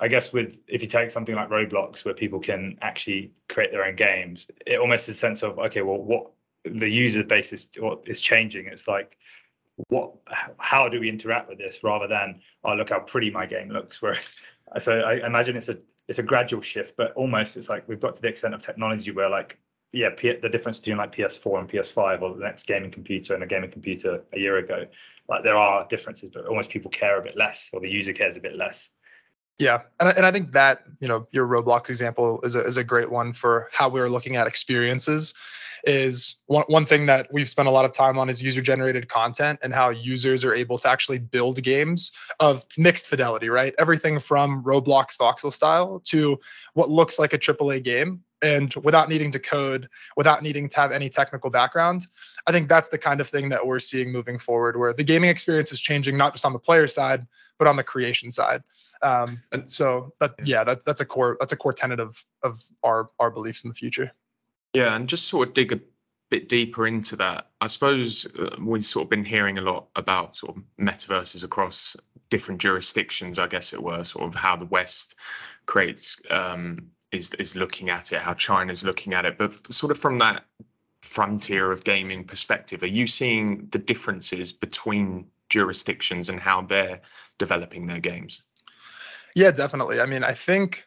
I 0.00 0.08
guess 0.08 0.32
with 0.32 0.56
if 0.66 0.82
you 0.82 0.88
take 0.88 1.10
something 1.10 1.34
like 1.34 1.50
Roblox 1.50 2.04
where 2.04 2.14
people 2.14 2.40
can 2.40 2.78
actually 2.80 3.32
create 3.48 3.70
their 3.70 3.84
own 3.84 3.96
games, 3.96 4.50
it 4.66 4.78
almost 4.78 5.08
is 5.08 5.16
a 5.16 5.18
sense 5.18 5.42
of 5.42 5.58
okay, 5.58 5.82
well, 5.82 5.98
what 5.98 6.30
the 6.64 6.90
user 6.90 7.22
base 7.22 7.52
is 7.52 7.68
what 7.78 8.04
is 8.06 8.20
changing. 8.20 8.66
It's 8.66 8.88
like 8.88 9.16
what 9.88 10.12
how 10.58 10.88
do 10.88 11.00
we 11.00 11.08
interact 11.08 11.48
with 11.48 11.58
this 11.58 11.82
rather 11.82 12.06
than 12.06 12.40
oh 12.64 12.74
look 12.74 12.90
how 12.90 13.00
pretty 13.00 13.30
my 13.30 13.46
game 13.46 13.70
looks 13.70 14.02
whereas 14.02 14.34
so 14.78 15.00
I 15.00 15.26
imagine 15.26 15.56
it's 15.56 15.70
a 15.70 15.78
it's 16.08 16.18
a 16.18 16.24
gradual 16.24 16.60
shift, 16.60 16.96
but 16.96 17.12
almost 17.12 17.56
it's 17.56 17.68
like 17.68 17.88
we've 17.88 18.00
got 18.00 18.16
to 18.16 18.22
the 18.22 18.28
extent 18.28 18.52
of 18.52 18.62
technology 18.62 19.12
where 19.12 19.30
like 19.30 19.58
yeah, 19.92 20.10
P- 20.16 20.36
the 20.40 20.48
difference 20.48 20.78
between 20.78 20.98
like 20.98 21.14
PS4 21.14 21.60
and 21.60 21.68
PS5 21.68 22.22
or 22.22 22.34
the 22.34 22.44
next 22.44 22.66
gaming 22.66 22.90
computer 22.90 23.34
and 23.34 23.42
a 23.42 23.46
gaming 23.46 23.70
computer 23.70 24.22
a 24.32 24.38
year 24.38 24.58
ago, 24.58 24.86
like 25.28 25.44
there 25.44 25.56
are 25.56 25.86
differences, 25.88 26.30
but 26.32 26.46
almost 26.46 26.70
people 26.70 26.90
care 26.90 27.18
a 27.18 27.22
bit 27.22 27.36
less 27.36 27.70
or 27.72 27.80
the 27.80 27.88
user 27.88 28.12
cares 28.12 28.36
a 28.36 28.40
bit 28.40 28.56
less. 28.56 28.88
Yeah, 29.60 29.82
and 30.00 30.08
I, 30.08 30.12
and 30.12 30.24
I 30.24 30.32
think 30.32 30.52
that 30.52 30.84
you 31.00 31.06
know 31.06 31.26
your 31.32 31.46
Roblox 31.46 31.90
example 31.90 32.40
is 32.42 32.54
a 32.54 32.64
is 32.64 32.78
a 32.78 32.82
great 32.82 33.12
one 33.12 33.34
for 33.34 33.68
how 33.72 33.90
we 33.90 34.00
are 34.00 34.08
looking 34.08 34.36
at 34.36 34.46
experiences 34.46 35.34
is 35.84 36.36
one, 36.46 36.64
one 36.68 36.86
thing 36.86 37.06
that 37.06 37.32
we've 37.32 37.48
spent 37.48 37.68
a 37.68 37.70
lot 37.70 37.84
of 37.84 37.92
time 37.92 38.18
on 38.18 38.28
is 38.28 38.42
user 38.42 38.62
generated 38.62 39.08
content 39.08 39.58
and 39.62 39.74
how 39.74 39.90
users 39.90 40.44
are 40.44 40.54
able 40.54 40.78
to 40.78 40.88
actually 40.88 41.18
build 41.18 41.62
games 41.62 42.12
of 42.38 42.64
mixed 42.76 43.06
fidelity, 43.06 43.48
right? 43.48 43.74
Everything 43.78 44.18
from 44.18 44.62
Roblox 44.62 45.16
voxel 45.16 45.52
style 45.52 46.00
to 46.06 46.38
what 46.74 46.90
looks 46.90 47.18
like 47.18 47.32
a 47.32 47.38
AAA 47.38 47.82
game 47.82 48.22
and 48.42 48.74
without 48.82 49.08
needing 49.08 49.30
to 49.30 49.38
code, 49.38 49.88
without 50.16 50.42
needing 50.42 50.68
to 50.68 50.76
have 50.76 50.92
any 50.92 51.08
technical 51.08 51.50
background. 51.50 52.06
I 52.46 52.52
think 52.52 52.68
that's 52.68 52.88
the 52.88 52.98
kind 52.98 53.20
of 53.20 53.28
thing 53.28 53.48
that 53.50 53.66
we're 53.66 53.80
seeing 53.80 54.10
moving 54.10 54.38
forward, 54.38 54.78
where 54.78 54.92
the 54.92 55.04
gaming 55.04 55.30
experience 55.30 55.72
is 55.72 55.80
changing 55.80 56.16
not 56.16 56.32
just 56.32 56.44
on 56.44 56.52
the 56.52 56.58
player 56.58 56.86
side, 56.86 57.26
but 57.58 57.68
on 57.68 57.76
the 57.76 57.82
creation 57.82 58.32
side. 58.32 58.62
Um, 59.02 59.40
and 59.52 59.70
so 59.70 60.12
that 60.20 60.34
yeah, 60.44 60.64
that, 60.64 60.84
that's 60.84 61.00
a 61.00 61.04
core 61.04 61.36
that's 61.40 61.52
a 61.52 61.56
core 61.56 61.72
tenet 61.72 62.00
of 62.00 62.22
of 62.42 62.62
our 62.82 63.10
our 63.18 63.30
beliefs 63.30 63.64
in 63.64 63.68
the 63.68 63.74
future. 63.74 64.12
Yeah, 64.74 64.94
and 64.94 65.08
just 65.08 65.26
sort 65.26 65.48
of 65.48 65.54
dig 65.54 65.72
a 65.72 65.80
bit 66.30 66.48
deeper 66.48 66.86
into 66.86 67.16
that, 67.16 67.48
I 67.60 67.66
suppose 67.66 68.26
uh, 68.26 68.56
we've 68.60 68.84
sort 68.84 69.04
of 69.04 69.10
been 69.10 69.24
hearing 69.24 69.58
a 69.58 69.62
lot 69.62 69.88
about 69.96 70.36
sort 70.36 70.56
of 70.56 70.62
metaverses 70.80 71.44
across 71.44 71.96
different 72.30 72.60
jurisdictions, 72.60 73.38
I 73.38 73.48
guess 73.48 73.72
it 73.72 73.82
were, 73.82 74.04
sort 74.04 74.26
of 74.26 74.34
how 74.34 74.56
the 74.56 74.66
West 74.66 75.16
creates 75.66 76.20
um, 76.30 76.92
is 77.10 77.34
is 77.34 77.56
looking 77.56 77.90
at 77.90 78.12
it, 78.12 78.20
how 78.20 78.34
China's 78.34 78.84
looking 78.84 79.12
at 79.12 79.24
it, 79.24 79.38
but 79.38 79.72
sort 79.72 79.90
of 79.90 79.98
from 79.98 80.18
that 80.18 80.44
frontier 81.02 81.72
of 81.72 81.82
gaming 81.82 82.24
perspective, 82.24 82.84
are 82.84 82.86
you 82.86 83.08
seeing 83.08 83.66
the 83.72 83.78
differences 83.78 84.52
between 84.52 85.26
jurisdictions 85.48 86.28
and 86.28 86.38
how 86.38 86.62
they're 86.62 87.00
developing 87.38 87.86
their 87.86 87.98
games? 87.98 88.44
Yeah, 89.34 89.50
definitely. 89.50 90.00
I 90.00 90.06
mean, 90.06 90.22
I 90.22 90.34
think 90.34 90.86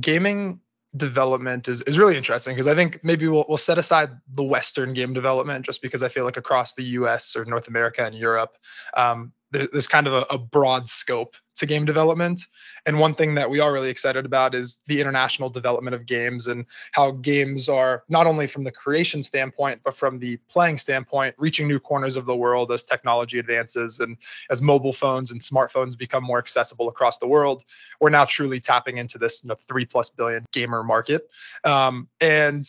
gaming 0.00 0.60
development 0.96 1.68
is, 1.68 1.80
is 1.82 1.98
really 1.98 2.16
interesting 2.16 2.54
because 2.54 2.66
I 2.66 2.74
think 2.74 3.00
maybe 3.02 3.26
we'll, 3.28 3.44
we'll 3.48 3.56
set 3.56 3.78
aside 3.78 4.10
the 4.34 4.42
Western 4.42 4.92
game 4.92 5.12
development 5.12 5.64
just 5.64 5.80
because 5.80 6.02
I 6.02 6.08
feel 6.08 6.24
like 6.24 6.36
across 6.36 6.74
the 6.74 6.84
US 6.84 7.34
or 7.34 7.44
North 7.44 7.68
America 7.68 8.04
and 8.04 8.14
Europe, 8.14 8.58
um, 8.96 9.32
there's 9.52 9.86
kind 9.86 10.06
of 10.06 10.14
a, 10.14 10.26
a, 10.30 10.38
broad 10.38 10.88
scope 10.88 11.36
to 11.54 11.66
game 11.66 11.84
development. 11.84 12.46
And 12.86 12.98
one 12.98 13.12
thing 13.12 13.34
that 13.34 13.48
we 13.48 13.60
are 13.60 13.72
really 13.72 13.90
excited 13.90 14.24
about 14.24 14.54
is 14.54 14.80
the 14.86 15.00
international 15.00 15.50
development 15.50 15.94
of 15.94 16.06
games 16.06 16.46
and 16.46 16.64
how 16.92 17.12
games 17.12 17.68
are 17.68 18.02
not 18.08 18.26
only 18.26 18.46
from 18.46 18.64
the 18.64 18.72
creation 18.72 19.22
standpoint, 19.22 19.82
but 19.84 19.94
from 19.94 20.18
the 20.18 20.38
playing 20.48 20.78
standpoint, 20.78 21.34
reaching 21.38 21.68
new 21.68 21.78
corners 21.78 22.16
of 22.16 22.24
the 22.24 22.34
world 22.34 22.72
as 22.72 22.82
technology 22.82 23.38
advances 23.38 24.00
and 24.00 24.16
as 24.50 24.62
mobile 24.62 24.92
phones 24.92 25.30
and 25.30 25.40
smartphones 25.40 25.96
become 25.96 26.24
more 26.24 26.38
accessible 26.38 26.88
across 26.88 27.18
the 27.18 27.28
world. 27.28 27.62
We're 28.00 28.10
now 28.10 28.24
truly 28.24 28.58
tapping 28.58 28.96
into 28.96 29.18
this 29.18 29.44
you 29.44 29.48
know, 29.48 29.56
three 29.68 29.84
plus 29.84 30.08
billion 30.08 30.46
gamer 30.52 30.82
market. 30.82 31.28
Um, 31.64 32.08
and 32.20 32.64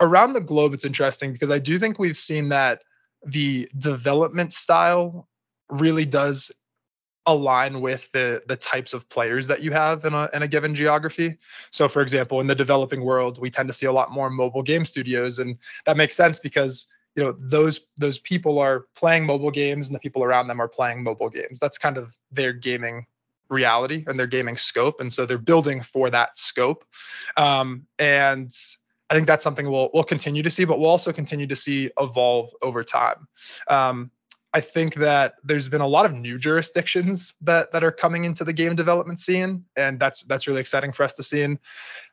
around 0.00 0.32
the 0.32 0.40
globe, 0.40 0.72
it's 0.72 0.86
interesting 0.86 1.32
because 1.32 1.50
I 1.50 1.58
do 1.58 1.78
think 1.78 1.98
we've 1.98 2.16
seen 2.16 2.48
that 2.48 2.82
the 3.24 3.68
development 3.78 4.52
style 4.52 5.28
really 5.72 6.04
does 6.04 6.52
align 7.26 7.80
with 7.80 8.10
the 8.12 8.42
the 8.46 8.56
types 8.56 8.92
of 8.92 9.08
players 9.08 9.46
that 9.46 9.62
you 9.62 9.70
have 9.70 10.04
in 10.04 10.14
a 10.14 10.28
in 10.34 10.42
a 10.42 10.48
given 10.48 10.74
geography. 10.74 11.36
So 11.70 11.88
for 11.88 12.02
example, 12.02 12.40
in 12.40 12.46
the 12.46 12.54
developing 12.54 13.02
world, 13.02 13.40
we 13.40 13.50
tend 13.50 13.68
to 13.68 13.72
see 13.72 13.86
a 13.86 13.92
lot 13.92 14.10
more 14.10 14.30
mobile 14.30 14.62
game 14.62 14.84
studios 14.84 15.38
and 15.38 15.56
that 15.86 15.96
makes 15.96 16.16
sense 16.16 16.38
because 16.38 16.86
you 17.14 17.22
know 17.22 17.36
those 17.38 17.88
those 17.98 18.18
people 18.18 18.58
are 18.58 18.86
playing 18.96 19.24
mobile 19.24 19.50
games 19.50 19.88
and 19.88 19.94
the 19.94 20.00
people 20.00 20.24
around 20.24 20.48
them 20.48 20.60
are 20.60 20.68
playing 20.68 21.02
mobile 21.02 21.30
games. 21.30 21.60
That's 21.60 21.78
kind 21.78 21.96
of 21.96 22.16
their 22.30 22.52
gaming 22.52 23.06
reality 23.48 24.02
and 24.06 24.18
their 24.18 24.26
gaming 24.26 24.56
scope 24.56 25.00
and 25.00 25.12
so 25.12 25.26
they're 25.26 25.36
building 25.38 25.80
for 25.82 26.10
that 26.10 26.38
scope. 26.38 26.84
Um, 27.36 27.86
and 27.98 28.50
I 29.10 29.14
think 29.14 29.26
that's 29.26 29.44
something 29.44 29.70
we'll 29.70 29.90
we'll 29.92 30.04
continue 30.04 30.42
to 30.42 30.50
see, 30.50 30.64
but 30.64 30.78
we'll 30.78 30.88
also 30.88 31.12
continue 31.12 31.46
to 31.46 31.56
see 31.56 31.90
evolve 32.00 32.50
over 32.62 32.82
time. 32.82 33.28
Um, 33.68 34.10
I 34.54 34.60
think 34.60 34.96
that 34.96 35.34
there's 35.42 35.68
been 35.68 35.80
a 35.80 35.86
lot 35.86 36.04
of 36.04 36.12
new 36.12 36.38
jurisdictions 36.38 37.34
that 37.40 37.72
that 37.72 37.82
are 37.82 37.90
coming 37.90 38.24
into 38.24 38.44
the 38.44 38.52
game 38.52 38.76
development 38.76 39.18
scene, 39.18 39.64
and 39.76 39.98
that's 39.98 40.22
that's 40.24 40.46
really 40.46 40.60
exciting 40.60 40.92
for 40.92 41.04
us 41.04 41.14
to 41.14 41.22
see. 41.22 41.42
And 41.42 41.58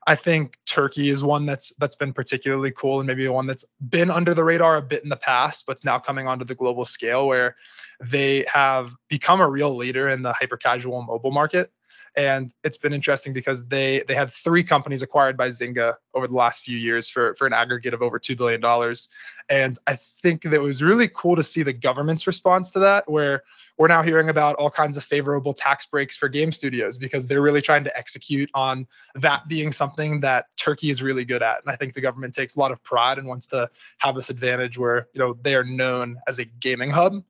I 0.07 0.15
think 0.15 0.57
Turkey 0.65 1.09
is 1.09 1.21
one 1.23 1.45
that's 1.45 1.73
that's 1.79 1.95
been 1.95 2.13
particularly 2.13 2.71
cool, 2.71 2.99
and 3.01 3.07
maybe 3.07 3.27
one 3.27 3.45
that's 3.45 3.65
been 3.89 4.09
under 4.09 4.33
the 4.33 4.43
radar 4.43 4.77
a 4.77 4.81
bit 4.81 5.03
in 5.03 5.09
the 5.09 5.17
past, 5.17 5.65
but's 5.65 5.83
now 5.83 5.99
coming 5.99 6.27
onto 6.27 6.45
the 6.45 6.55
global 6.55 6.85
scale, 6.85 7.27
where 7.27 7.57
they 8.01 8.45
have 8.51 8.93
become 9.09 9.41
a 9.41 9.49
real 9.49 9.75
leader 9.75 10.07
in 10.07 10.21
the 10.21 10.31
hyper 10.31 10.55
casual 10.55 11.01
mobile 11.01 11.31
market 11.31 11.71
and 12.15 12.53
it's 12.63 12.77
been 12.77 12.93
interesting 12.93 13.33
because 13.33 13.65
they 13.67 14.03
they 14.07 14.15
had 14.15 14.31
three 14.31 14.63
companies 14.63 15.01
acquired 15.01 15.37
by 15.37 15.47
Zynga 15.47 15.95
over 16.13 16.27
the 16.27 16.33
last 16.33 16.63
few 16.63 16.77
years 16.77 17.09
for 17.09 17.35
for 17.35 17.47
an 17.47 17.53
aggregate 17.53 17.93
of 17.93 18.01
over 18.01 18.19
two 18.19 18.35
billion 18.35 18.61
dollars, 18.61 19.09
and 19.49 19.79
I 19.87 19.95
think 19.95 20.43
that 20.43 20.53
it 20.53 20.61
was 20.61 20.83
really 20.83 21.09
cool 21.13 21.35
to 21.35 21.43
see 21.43 21.63
the 21.63 21.73
government's 21.73 22.27
response 22.27 22.69
to 22.71 22.79
that, 22.79 23.09
where 23.09 23.43
we're 23.77 23.87
now 23.87 24.03
hearing 24.03 24.29
about 24.29 24.55
all 24.57 24.69
kinds 24.69 24.95
of 24.95 25.03
favorable 25.03 25.53
tax 25.53 25.85
breaks 25.85 26.15
for 26.15 26.29
game 26.29 26.51
studios 26.51 26.97
because 26.97 27.25
they're 27.25 27.41
really 27.41 27.61
trying 27.61 27.83
to 27.83 27.97
execute 27.97 28.49
on 28.53 28.85
that 29.15 29.47
being 29.47 29.71
something 29.71 30.19
that 30.19 30.45
Turkey 30.57 30.91
is 30.91 31.01
really 31.01 31.25
good 31.25 31.41
at, 31.41 31.61
and 31.63 31.71
I 31.71 31.75
think 31.75 31.93
the 31.93 32.01
government 32.01 32.33
takes 32.33 32.55
a 32.55 32.59
lot 32.59 32.71
of 32.71 32.83
pride 32.83 33.17
and 33.17 33.27
wants 33.27 33.47
to 33.47 33.69
have 33.97 34.15
this 34.15 34.29
advantage 34.29 34.77
where 34.77 35.07
you 35.13 35.19
know 35.19 35.35
they 35.41 35.55
are 35.55 35.63
known 35.63 36.17
as 36.27 36.39
a 36.39 36.45
gaming 36.45 36.91
hub. 36.91 37.23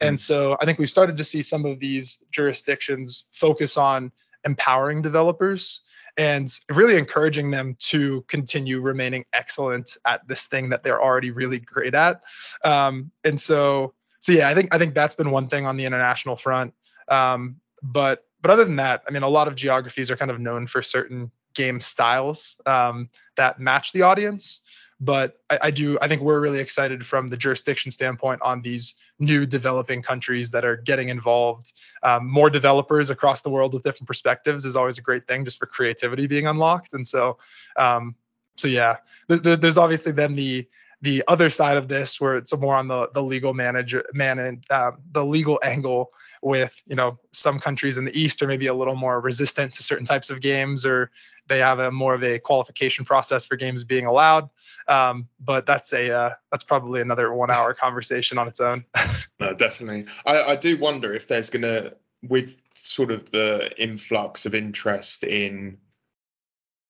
And 0.00 0.16
mm. 0.16 0.18
so 0.18 0.56
I 0.60 0.64
think 0.64 0.78
we've 0.78 0.90
started 0.90 1.16
to 1.16 1.24
see 1.24 1.42
some 1.42 1.64
of 1.64 1.80
these 1.80 2.24
jurisdictions 2.30 3.26
focus 3.32 3.76
on 3.76 4.12
empowering 4.44 5.02
developers 5.02 5.82
and 6.16 6.52
really 6.70 6.96
encouraging 6.96 7.50
them 7.50 7.76
to 7.80 8.24
continue 8.28 8.80
remaining 8.80 9.24
excellent 9.32 9.96
at 10.06 10.26
this 10.28 10.46
thing 10.46 10.68
that 10.68 10.82
they're 10.82 11.02
already 11.02 11.30
really 11.30 11.58
great 11.58 11.94
at. 11.94 12.22
Um, 12.64 13.10
and 13.24 13.40
so, 13.40 13.94
so 14.20 14.32
yeah, 14.32 14.48
I 14.48 14.54
think 14.54 14.74
I 14.74 14.78
think 14.78 14.94
that's 14.94 15.14
been 15.14 15.30
one 15.30 15.48
thing 15.48 15.66
on 15.66 15.76
the 15.76 15.84
international 15.84 16.36
front. 16.36 16.72
Um, 17.08 17.56
but 17.82 18.24
but 18.40 18.50
other 18.50 18.64
than 18.64 18.76
that, 18.76 19.02
I 19.08 19.10
mean, 19.10 19.22
a 19.22 19.28
lot 19.28 19.48
of 19.48 19.56
geographies 19.56 20.10
are 20.10 20.16
kind 20.16 20.30
of 20.30 20.38
known 20.38 20.66
for 20.66 20.82
certain 20.82 21.30
game 21.54 21.80
styles 21.80 22.60
um, 22.66 23.08
that 23.36 23.58
match 23.58 23.92
the 23.92 24.02
audience 24.02 24.60
but 25.04 25.38
I, 25.50 25.58
I, 25.62 25.70
do 25.70 25.98
i 26.00 26.08
think 26.08 26.22
we're 26.22 26.40
really 26.40 26.60
excited 26.60 27.04
from 27.04 27.28
the 27.28 27.36
jurisdiction 27.36 27.90
standpoint 27.90 28.40
on 28.42 28.62
these 28.62 28.94
new 29.18 29.46
developing 29.46 30.02
countries 30.02 30.50
that 30.50 30.64
are 30.64 30.76
getting 30.76 31.08
involved. 31.08 31.72
Um, 32.02 32.28
more 32.28 32.50
developers 32.50 33.10
across 33.10 33.42
the 33.42 33.50
world 33.50 33.72
with 33.72 33.82
different 33.82 34.08
perspectives 34.08 34.64
is 34.64 34.76
always 34.76 34.98
a 34.98 35.02
great 35.02 35.26
thing 35.26 35.44
just 35.44 35.58
for 35.58 35.66
creativity 35.66 36.26
being 36.26 36.46
unlocked. 36.46 36.94
And 36.94 37.06
so 37.06 37.38
um, 37.76 38.14
so 38.56 38.68
yeah 38.68 38.96
the, 39.28 39.36
the, 39.36 39.56
there's 39.56 39.78
obviously 39.78 40.12
then 40.12 40.34
the 40.34 40.66
the 41.02 41.22
other 41.28 41.50
side 41.50 41.76
of 41.76 41.88
this 41.88 42.20
where 42.20 42.36
it's 42.36 42.56
more 42.56 42.74
on 42.74 42.88
the 42.88 43.08
the 43.12 43.22
legal 43.22 43.52
manager 43.52 44.04
man 44.12 44.38
and 44.38 44.64
uh, 44.70 44.92
the 45.12 45.24
legal 45.24 45.58
angle 45.62 46.10
with 46.44 46.80
you 46.86 46.94
know 46.94 47.18
some 47.32 47.58
countries 47.58 47.96
in 47.96 48.04
the 48.04 48.18
east 48.18 48.42
are 48.42 48.46
maybe 48.46 48.66
a 48.66 48.74
little 48.74 48.94
more 48.94 49.18
resistant 49.20 49.72
to 49.72 49.82
certain 49.82 50.04
types 50.04 50.28
of 50.28 50.40
games 50.40 50.84
or 50.84 51.10
they 51.48 51.58
have 51.58 51.78
a 51.78 51.90
more 51.90 52.14
of 52.14 52.22
a 52.22 52.38
qualification 52.38 53.04
process 53.04 53.46
for 53.46 53.56
games 53.56 53.82
being 53.84 54.06
allowed. 54.06 54.48
Um, 54.86 55.28
but 55.40 55.66
that's 55.66 55.92
a 55.92 56.10
uh, 56.10 56.30
that's 56.50 56.64
probably 56.64 57.00
another 57.00 57.32
one 57.32 57.50
hour 57.50 57.72
conversation 57.86 58.38
on 58.38 58.46
its 58.46 58.60
own. 58.60 58.84
No 59.40 59.52
definitely. 59.52 60.06
I, 60.24 60.42
I 60.42 60.56
do 60.56 60.78
wonder 60.78 61.12
if 61.12 61.26
there's 61.26 61.50
gonna 61.50 61.94
with 62.22 62.60
sort 62.76 63.10
of 63.10 63.32
the 63.32 63.70
influx 63.82 64.46
of 64.46 64.54
interest 64.54 65.24
in 65.24 65.78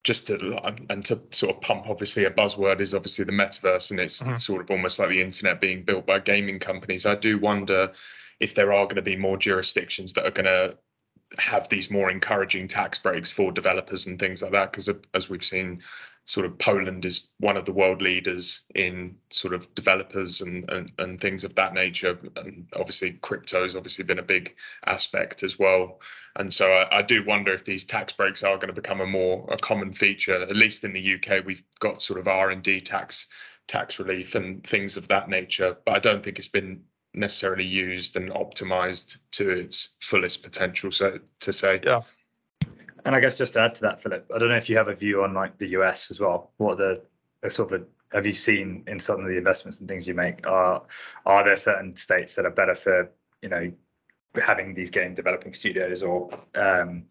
just 0.03 0.27
to 0.27 0.61
and 0.91 1.05
to 1.07 1.23
sort 1.31 1.55
of 1.55 1.63
pump 1.63 1.89
obviously 1.89 2.25
a 2.25 2.31
buzzword 2.31 2.81
is 2.81 2.95
obviously 2.95 3.25
the 3.25 3.33
metaverse 3.33 3.91
and 3.91 3.99
it's 3.99 4.23
mm-hmm. 4.23 4.37
sort 4.37 4.61
of 4.61 4.71
almost 4.71 4.99
like 4.99 5.09
the 5.09 5.23
internet 5.23 5.61
being 5.61 5.83
built 5.85 6.07
by 6.07 6.19
gaming 6.19 6.59
companies. 6.59 7.07
I 7.07 7.15
do 7.15 7.39
wonder 7.39 7.93
if 8.41 8.55
there 8.55 8.73
are 8.73 8.85
going 8.85 8.97
to 8.97 9.03
be 9.03 9.17
more 9.17 9.37
jurisdictions 9.37 10.15
that 10.15 10.27
are 10.27 10.31
going 10.31 10.47
to 10.47 10.77
have 11.39 11.69
these 11.69 11.91
more 11.91 12.11
encouraging 12.11 12.69
tax 12.69 12.99
breaks 12.99 13.31
for 13.31 13.51
developers 13.51 14.07
and 14.07 14.19
things 14.19 14.43
like 14.43 14.53
that 14.53 14.71
because 14.71 14.89
as 15.15 15.29
we've 15.29 15.45
seen 15.45 15.81
sort 16.27 16.47
of 16.47 16.59
Poland 16.59 17.05
is 17.05 17.29
one 17.39 17.57
of 17.57 17.67
the 17.67 17.73
world 17.73 18.01
leaders 18.01 18.63
in 18.75 19.17
sort 19.31 19.53
of 19.53 19.75
developers 19.75 20.41
and, 20.41 20.69
and, 20.71 20.93
and 20.99 21.21
things 21.21 21.45
of 21.45 21.55
that 21.57 21.75
nature. 21.75 22.19
And 22.37 22.67
obviously, 22.75 23.13
crypto 23.13 23.63
has 23.63 23.77
obviously 23.77 24.05
been 24.05 24.19
a 24.19 24.23
big 24.23 24.57
aspect 24.87 25.43
as 25.43 25.59
well. 25.59 26.01
And 26.37 26.53
so 26.53 26.73
I, 26.73 26.99
I, 26.99 27.03
do 27.03 27.25
wonder 27.25 27.53
if 27.53 27.65
these 27.65 27.85
tax 27.85 28.15
breaks 28.15 28.43
are 28.43 28.57
going 28.57 28.69
to 28.69 28.81
become 28.81 29.03
a 29.03 29.07
more 29.07 29.47
a 29.51 29.59
common 29.59 29.93
feature. 29.93 30.35
At 30.35 30.57
least 30.57 30.85
in 30.85 30.95
the 30.95 31.15
UK, 31.15 31.45
we've 31.45 31.63
got 31.79 32.01
sort 32.01 32.19
of 32.19 32.27
R 32.27 32.51
and 32.51 32.63
D 32.63 32.81
tax 32.81 33.27
tax 33.67 33.99
relief 33.99 34.35
and 34.35 34.67
things 34.67 34.97
of 34.97 35.09
that 35.09 35.29
nature. 35.29 35.77
But 35.85 35.95
I 35.95 35.99
don't 35.99 36.23
think 36.23 36.39
it's 36.39 36.49
been 36.49 36.85
necessarily 37.15 37.65
used 37.65 38.17
and 38.17 38.31
optimized 38.31 39.19
to 39.33 39.51
its 39.51 39.91
fullest 40.01 40.43
potential. 40.43 40.91
So 40.91 41.19
to 41.41 41.53
say, 41.53 41.81
yeah. 41.83 42.03
And 43.05 43.15
I 43.15 43.21
guess 43.21 43.35
just 43.35 43.53
to 43.53 43.61
add 43.61 43.75
to 43.77 43.81
that, 43.83 44.03
Philip, 44.03 44.31
I 44.35 44.39
don't 44.39 44.49
know 44.49 44.57
if 44.57 44.71
you 44.71 44.77
have 44.79 44.89
a 44.89 44.95
view 44.95 45.23
on 45.25 45.35
like 45.35 45.59
the 45.59 45.69
US 45.69 46.11
as 46.11 46.21
well. 46.21 46.53
What 46.57 46.79
the, 46.79 47.03
the 47.43 47.51
sort 47.51 47.73
of 47.73 47.83
a, 47.83 48.17
have 48.17 48.27
you 48.27 48.33
seen 48.33 48.85
in 48.87 48.99
some 48.99 49.21
of 49.21 49.27
the 49.27 49.37
investments 49.37 49.81
and 49.81 49.89
things 49.89 50.07
you 50.07 50.15
make? 50.15 50.47
Are 50.47 50.83
are 51.27 51.45
there 51.45 51.57
certain 51.57 51.97
states 51.97 52.35
that 52.35 52.47
are 52.47 52.51
better 52.51 52.75
for 52.75 53.11
you 53.43 53.49
know 53.49 53.73
having 54.43 54.75
these 54.75 54.91
game 54.91 55.15
developing 55.15 55.53
studios 55.53 56.03
or 56.03 56.31
um, 56.55 57.05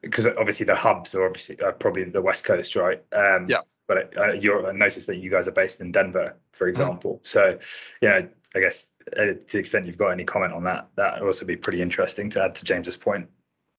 because 0.00 0.26
obviously 0.26 0.66
the 0.66 0.74
hubs 0.74 1.14
are 1.14 1.24
obviously 1.24 1.60
are 1.60 1.72
probably 1.72 2.04
the 2.04 2.22
West 2.22 2.44
Coast, 2.44 2.76
right? 2.76 3.02
Um, 3.12 3.48
yeah. 3.48 3.60
But 3.86 4.16
uh, 4.16 4.32
you're, 4.32 4.66
I 4.66 4.72
noticed 4.72 5.06
that 5.08 5.16
you 5.16 5.30
guys 5.30 5.46
are 5.46 5.52
based 5.52 5.80
in 5.80 5.92
Denver, 5.92 6.36
for 6.52 6.64
mm-hmm. 6.64 6.70
example. 6.70 7.20
Mm. 7.22 7.26
So, 7.26 7.58
you 8.00 8.08
know, 8.08 8.28
I 8.54 8.60
guess 8.60 8.88
uh, 9.16 9.24
to 9.24 9.46
the 9.52 9.58
extent 9.58 9.86
you've 9.86 9.98
got 9.98 10.08
any 10.08 10.24
comment 10.24 10.52
on 10.52 10.64
that, 10.64 10.88
that 10.96 11.20
would 11.20 11.26
also 11.26 11.44
be 11.44 11.56
pretty 11.56 11.82
interesting 11.82 12.30
to 12.30 12.42
add 12.42 12.54
to 12.56 12.64
James's 12.64 12.96
point. 12.96 13.28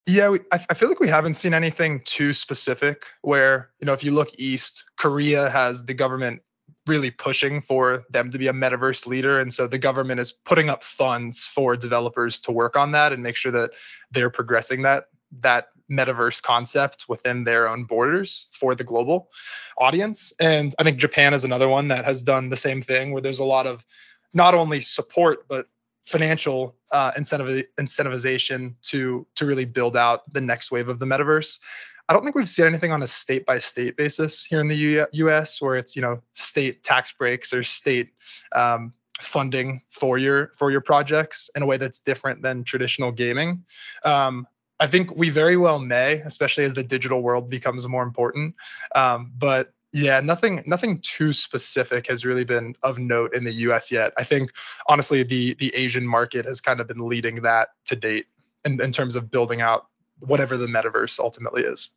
Yeah, 0.07 0.29
we, 0.29 0.39
I, 0.51 0.63
I 0.69 0.73
feel 0.75 0.89
like 0.89 0.99
we 0.99 1.07
haven't 1.07 1.33
seen 1.33 1.53
anything 1.53 2.01
too 2.05 2.33
specific. 2.33 3.05
Where 3.21 3.71
you 3.79 3.85
know, 3.85 3.93
if 3.93 4.03
you 4.03 4.11
look 4.11 4.29
east, 4.37 4.83
Korea 4.97 5.49
has 5.49 5.83
the 5.83 5.95
government 5.95 6.41
really 6.85 7.09
pushing 7.09 7.61
for 7.61 8.03
them 8.11 8.29
to 8.29 8.37
be 8.37 8.47
a 8.47 8.53
metaverse 8.53 9.07
leader, 9.07 9.39
and 9.39 9.51
so 9.51 9.65
the 9.67 9.79
government 9.79 10.19
is 10.19 10.31
putting 10.31 10.69
up 10.69 10.83
funds 10.83 11.47
for 11.47 11.75
developers 11.75 12.39
to 12.41 12.51
work 12.51 12.77
on 12.77 12.91
that 12.91 13.13
and 13.13 13.23
make 13.23 13.35
sure 13.35 13.51
that 13.51 13.71
they're 14.11 14.29
progressing 14.29 14.83
that 14.83 15.05
that 15.39 15.69
metaverse 15.91 16.41
concept 16.41 17.05
within 17.07 17.43
their 17.43 17.67
own 17.67 17.83
borders 17.83 18.47
for 18.53 18.75
the 18.75 18.83
global 18.83 19.29
audience. 19.77 20.33
And 20.39 20.73
I 20.79 20.83
think 20.83 20.97
Japan 20.97 21.33
is 21.33 21.43
another 21.43 21.67
one 21.67 21.87
that 21.89 22.05
has 22.05 22.23
done 22.23 22.49
the 22.49 22.57
same 22.57 22.81
thing 22.81 23.11
where 23.11 23.21
there's 23.21 23.39
a 23.39 23.45
lot 23.45 23.67
of 23.67 23.85
not 24.33 24.53
only 24.53 24.79
support, 24.79 25.47
but 25.47 25.67
financial 26.03 26.75
uh, 26.91 27.11
incentiv- 27.13 27.65
incentivization 27.79 28.75
to 28.83 29.25
to 29.35 29.45
really 29.45 29.65
build 29.65 29.97
out 29.97 30.31
the 30.31 30.41
next 30.41 30.71
wave 30.71 30.87
of 30.87 30.99
the 30.99 31.05
metaverse. 31.05 31.59
I 32.07 32.13
don't 32.13 32.23
think 32.23 32.35
we've 32.35 32.49
seen 32.49 32.67
anything 32.67 32.91
on 32.91 33.01
a 33.01 33.07
state 33.07 33.45
by 33.45 33.57
state 33.57 33.97
basis 33.97 34.45
here 34.45 34.59
in 34.59 34.67
the 34.67 34.75
U- 34.75 35.07
U.S. 35.11 35.59
where 35.61 35.75
it's 35.75 35.95
you 35.95 36.01
know 36.01 36.21
state 36.33 36.83
tax 36.83 37.11
breaks 37.11 37.53
or 37.53 37.63
state 37.63 38.09
um, 38.51 38.93
funding 39.19 39.81
for 39.89 40.17
your 40.17 40.51
for 40.55 40.71
your 40.71 40.81
projects 40.81 41.49
in 41.55 41.63
a 41.63 41.65
way 41.65 41.77
that's 41.77 41.99
different 41.99 42.41
than 42.41 42.63
traditional 42.63 43.11
gaming. 43.11 43.63
Um, 44.03 44.47
I 44.79 44.87
think 44.87 45.15
we 45.15 45.29
very 45.29 45.57
well 45.57 45.79
may, 45.79 46.21
especially 46.21 46.65
as 46.65 46.73
the 46.73 46.83
digital 46.83 47.21
world 47.21 47.49
becomes 47.49 47.87
more 47.87 48.03
important. 48.03 48.55
Um, 48.93 49.31
but 49.37 49.73
yeah, 49.93 50.19
nothing 50.19 50.61
nothing 50.65 50.99
too 50.99 51.31
specific 51.31 52.07
has 52.07 52.25
really 52.25 52.43
been 52.43 52.75
of 52.83 52.99
note 52.99 53.33
in 53.33 53.45
the 53.45 53.53
US 53.53 53.91
yet. 53.91 54.11
I 54.17 54.25
think 54.25 54.51
honestly 54.89 55.23
the 55.23 55.53
the 55.53 55.73
Asian 55.73 56.05
market 56.05 56.45
has 56.45 56.59
kind 56.59 56.81
of 56.81 56.87
been 56.87 57.07
leading 57.07 57.43
that 57.43 57.69
to 57.85 57.95
date 57.95 58.25
in, 58.65 58.81
in 58.81 58.91
terms 58.91 59.15
of 59.15 59.31
building 59.31 59.61
out 59.61 59.87
whatever 60.19 60.57
the 60.57 60.67
metaverse 60.67 61.17
ultimately 61.19 61.63
is. 61.63 61.89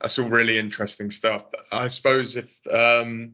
That's 0.00 0.18
all 0.18 0.28
really 0.28 0.56
interesting 0.56 1.10
stuff. 1.10 1.44
I 1.70 1.88
suppose 1.88 2.36
if 2.36 2.58
um, 2.72 3.32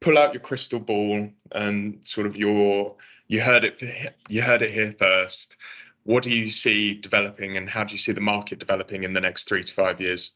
pull 0.00 0.18
out 0.18 0.34
your 0.34 0.42
crystal 0.42 0.80
ball 0.80 1.30
and 1.52 2.06
sort 2.06 2.26
of 2.26 2.36
your 2.36 2.96
you 3.28 3.40
heard 3.40 3.64
it 3.64 3.82
you 4.28 4.42
heard 4.42 4.60
it 4.60 4.70
here 4.70 4.94
first. 4.98 5.56
What 6.06 6.22
do 6.22 6.30
you 6.30 6.52
see 6.52 6.94
developing, 6.94 7.56
and 7.56 7.68
how 7.68 7.82
do 7.82 7.92
you 7.92 7.98
see 7.98 8.12
the 8.12 8.20
market 8.20 8.60
developing 8.60 9.02
in 9.02 9.12
the 9.12 9.20
next 9.20 9.48
three 9.48 9.64
to 9.64 9.74
five 9.74 10.00
years? 10.00 10.30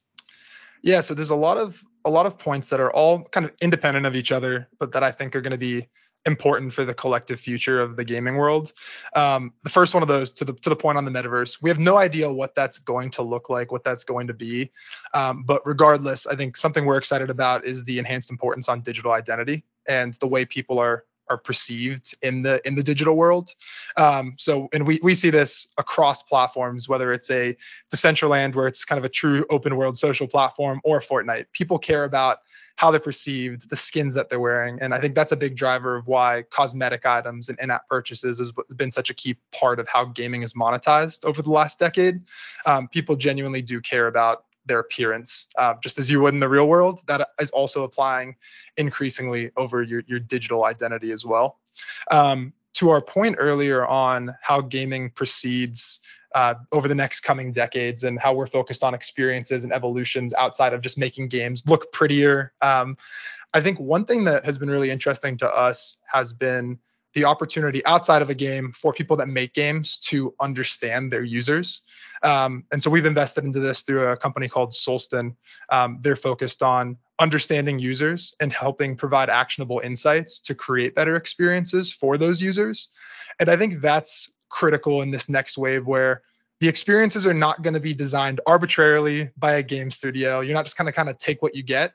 Yeah, 0.83 1.00
so 1.00 1.15
there's 1.15 1.31
a 1.31 1.37
lot 1.37 1.59
of 1.59 1.83
a 2.05 2.11
lot 2.11 2.27
of 2.27 2.37
points 2.39 2.67
that 2.69 2.81
are 2.81 2.91
all 2.91 3.23
kind 3.25 3.47
of 3.47 3.53
independent 3.61 4.05
of 4.05 4.17
each 4.17 4.33
other, 4.33 4.69
but 4.81 4.91
that 4.93 5.05
I 5.05 5.12
think 5.12 5.37
are 5.37 5.41
going 5.41 5.53
to 5.53 5.59
be 5.59 5.89
important 6.27 6.73
for 6.73 6.85
the 6.85 6.93
collective 6.93 7.39
future 7.39 7.81
of 7.81 7.95
the 7.95 8.05
gaming 8.05 8.35
world. 8.35 8.73
Um, 9.15 9.53
the 9.62 9.71
first 9.71 9.95
one 9.95 10.03
of 10.03 10.09
those, 10.09 10.33
to 10.33 10.45
the 10.45 10.55
to 10.55 10.71
the 10.71 10.77
point 10.77 10.99
on 10.99 11.05
the 11.05 11.11
metaverse, 11.12 11.62
we 11.62 11.71
have 11.71 11.79
no 11.79 11.99
idea 11.99 12.33
what 12.33 12.57
that's 12.57 12.81
going 12.81 13.12
to 13.12 13.23
look 13.23 13.49
like, 13.49 13.71
what 13.71 13.85
that's 13.85 14.03
going 14.03 14.27
to 14.27 14.35
be. 14.35 14.73
Um, 15.15 15.45
but 15.45 15.65
regardless, 15.65 16.27
I 16.27 16.35
think 16.35 16.57
something 16.57 16.85
we're 16.85 16.99
excited 16.99 17.31
about 17.31 17.65
is 17.65 17.85
the 17.85 18.00
enhanced 18.00 18.31
importance 18.31 18.69
on 18.69 18.81
digital 18.81 19.12
identity 19.12 19.65
and 19.87 20.15
the 20.15 20.27
way 20.27 20.45
people 20.45 20.81
are 20.81 21.05
are 21.31 21.39
perceived 21.39 22.15
in 22.23 22.43
the 22.43 22.61
in 22.67 22.75
the 22.75 22.83
digital 22.83 23.15
world. 23.15 23.55
Um, 23.97 24.35
so, 24.37 24.69
and 24.73 24.87
we 24.87 25.01
we 25.03 25.15
see 25.15 25.31
this 25.31 25.69
across 25.79 26.23
platforms, 26.23 26.89
whether 26.89 27.13
it's 27.13 27.31
a 27.31 27.57
Decentraland 27.95 28.55
where 28.55 28.67
it's 28.67 28.85
kind 28.85 28.99
of 28.99 29.05
a 29.05 29.09
true 29.09 29.47
open 29.49 29.77
world 29.77 29.97
social 29.97 30.27
platform, 30.27 30.81
or 30.85 31.01
Fortnite. 31.01 31.47
People 31.53 31.79
care 31.79 32.05
about 32.05 32.39
how 32.77 32.91
they're 32.91 33.01
perceived, 33.01 33.69
the 33.69 33.77
skins 33.77 34.15
that 34.15 34.29
they're 34.29 34.41
wearing, 34.41 34.81
and 34.81 34.93
I 34.95 35.01
think 35.01 35.15
that's 35.15 35.33
a 35.33 35.37
big 35.37 35.55
driver 35.55 35.97
of 35.97 36.07
why 36.07 36.45
cosmetic 36.51 37.07
items 37.07 37.49
and 37.49 37.59
in-app 37.61 37.87
purchases 37.89 38.39
has 38.39 38.53
been 38.77 38.91
such 38.91 39.11
a 39.11 39.15
key 39.15 39.37
part 39.53 39.79
of 39.79 39.87
how 39.87 40.07
gaming 40.07 40.43
is 40.43 40.55
monetized 40.55 41.25
over 41.25 41.43
the 41.43 41.51
last 41.51 41.79
decade. 41.79 42.23
Um, 42.67 42.89
people 42.89 43.17
genuinely 43.17 43.63
do 43.63 43.81
care 43.81 44.07
about 44.07 44.45
their 44.71 44.79
appearance, 44.79 45.47
uh, 45.59 45.75
just 45.83 45.99
as 45.99 46.09
you 46.09 46.21
would 46.21 46.33
in 46.33 46.39
the 46.39 46.49
real 46.49 46.69
world. 46.69 47.00
That 47.09 47.29
is 47.41 47.50
also 47.50 47.83
applying 47.83 48.37
increasingly 48.77 49.50
over 49.57 49.83
your, 49.83 50.05
your 50.07 50.21
digital 50.21 50.65
identity 50.65 51.11
as 51.11 51.25
well. 51.25 51.59
Um, 52.11 52.53
to 52.75 52.91
our 52.91 53.03
point 53.03 53.35
earlier 53.39 53.85
on 53.87 54.33
how 54.41 54.61
gaming 54.61 55.11
proceeds 55.11 55.99
uh, 56.37 56.55
over 56.71 56.87
the 56.87 56.95
next 56.95 57.21
coming 57.21 57.53
decades 57.53 58.05
and 58.05 58.21
how 58.21 58.33
we're 58.33 58.47
focused 58.47 58.85
on 58.85 58.95
experiences 58.95 59.65
and 59.65 59.73
evolutions 59.73 60.33
outside 60.35 60.73
of 60.73 60.81
just 60.81 60.97
making 60.97 61.29
games 61.29 61.65
look 61.67 61.91
prettier. 61.93 62.53
Um, 62.62 62.97
I 63.53 63.61
think 63.61 63.81
one 63.81 64.05
thing 64.05 64.23
that 64.25 64.45
has 64.45 64.57
been 64.57 64.71
really 64.71 64.91
interesting 64.91 65.37
to 65.39 65.49
us 65.49 65.97
has 66.12 66.33
been 66.33 66.79
the 67.14 67.25
opportunity 67.25 67.85
outside 67.87 68.23
of 68.23 68.31
a 68.31 68.35
game 68.35 68.73
for 68.73 68.93
people 68.93 69.17
that 69.17 69.29
make 69.29 69.55
games 69.55 69.99
to 69.99 70.35
understand 70.40 71.12
their 71.12 71.25
users. 71.25 71.83
Um, 72.23 72.64
and 72.73 72.83
so 72.83 72.90
we've 72.90 73.07
invested 73.07 73.45
into 73.45 73.61
this 73.61 73.83
through 73.83 74.07
a 74.07 74.17
company 74.17 74.49
called 74.49 74.73
Solsten. 74.73 75.35
Um, 75.71 75.99
they're 76.02 76.17
focused 76.17 76.62
on 76.62 76.97
understanding 77.19 77.79
users 77.79 78.35
and 78.40 78.52
helping 78.52 78.97
provide 78.97 79.29
actionable 79.29 79.81
insights 79.83 80.40
to 80.40 80.55
create 80.55 80.95
better 80.95 81.17
experiences 81.17 81.93
for 81.93 82.17
those 82.17 82.40
users. 82.40 82.90
And 83.38 83.49
I 83.49 83.57
think 83.57 83.80
that's 83.80 84.32
critical 84.49 85.02
in 85.02 85.11
this 85.11 85.28
next 85.28 85.58
wave 85.58 85.87
where 85.87 86.23
the 86.61 86.69
experiences 86.69 87.26
are 87.26 87.35
not 87.35 87.63
going 87.63 87.75
to 87.75 87.80
be 87.80 87.95
designed 87.95 88.41
arbitrarily 88.47 89.30
by 89.39 89.54
a 89.54 89.63
game 89.63 89.91
studio. 89.91 90.41
You're 90.41 90.54
not 90.54 90.67
just 90.67 90.76
going 90.76 90.87
to 90.87 90.93
kind 90.93 91.08
of 91.08 91.17
take 91.19 91.41
what 91.41 91.54
you 91.54 91.63
get. 91.63 91.95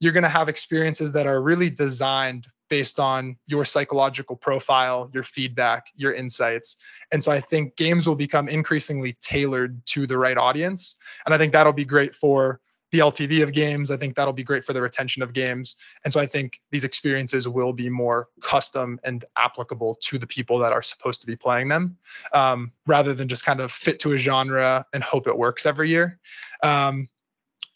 You're 0.00 0.12
going 0.12 0.22
to 0.22 0.28
have 0.28 0.48
experiences 0.48 1.12
that 1.12 1.26
are 1.26 1.40
really 1.40 1.70
designed 1.70 2.46
based 2.68 2.98
on 2.98 3.36
your 3.46 3.64
psychological 3.64 4.36
profile, 4.36 5.10
your 5.14 5.22
feedback, 5.22 5.86
your 5.94 6.12
insights. 6.12 6.76
And 7.12 7.22
so 7.22 7.30
I 7.30 7.40
think 7.40 7.76
games 7.76 8.08
will 8.08 8.16
become 8.16 8.48
increasingly 8.48 9.16
tailored 9.20 9.84
to 9.86 10.06
the 10.06 10.18
right 10.18 10.36
audience. 10.36 10.96
And 11.24 11.34
I 11.34 11.38
think 11.38 11.52
that'll 11.52 11.72
be 11.72 11.84
great 11.84 12.14
for 12.14 12.60
the 12.92 13.00
LTV 13.00 13.42
of 13.42 13.52
games. 13.52 13.90
I 13.90 13.96
think 13.96 14.14
that'll 14.14 14.32
be 14.32 14.44
great 14.44 14.64
for 14.64 14.72
the 14.72 14.80
retention 14.80 15.22
of 15.22 15.32
games. 15.32 15.76
And 16.04 16.12
so 16.12 16.20
I 16.20 16.26
think 16.26 16.60
these 16.70 16.84
experiences 16.84 17.48
will 17.48 17.72
be 17.72 17.88
more 17.88 18.28
custom 18.40 19.00
and 19.02 19.24
applicable 19.36 19.96
to 20.02 20.18
the 20.18 20.26
people 20.26 20.58
that 20.58 20.72
are 20.72 20.82
supposed 20.82 21.20
to 21.22 21.26
be 21.26 21.36
playing 21.36 21.68
them 21.68 21.96
um, 22.32 22.72
rather 22.86 23.12
than 23.12 23.28
just 23.28 23.44
kind 23.44 23.60
of 23.60 23.72
fit 23.72 23.98
to 24.00 24.12
a 24.12 24.18
genre 24.18 24.86
and 24.92 25.02
hope 25.02 25.26
it 25.26 25.36
works 25.36 25.66
every 25.66 25.90
year. 25.90 26.20
Um, 26.62 27.08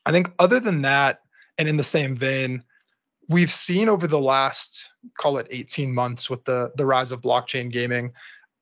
I 0.07 0.13
think 0.13 0.31
other 0.39 0.61
than 0.61 0.83
that, 0.83 1.21
and 1.59 1.69
in 1.69 1.77
the 1.77 1.85
same 1.85 2.17
vein, 2.17 2.63
we've 3.31 3.51
seen 3.51 3.89
over 3.89 4.07
the 4.07 4.21
last 4.21 4.91
call 5.17 5.39
it 5.39 5.47
18 5.51 5.95
months 5.95 6.29
with 6.29 6.45
the 6.45 6.73
the 6.77 6.85
rise 6.85 7.13
of 7.13 7.21
blockchain 7.21 7.71
gaming 7.71 8.13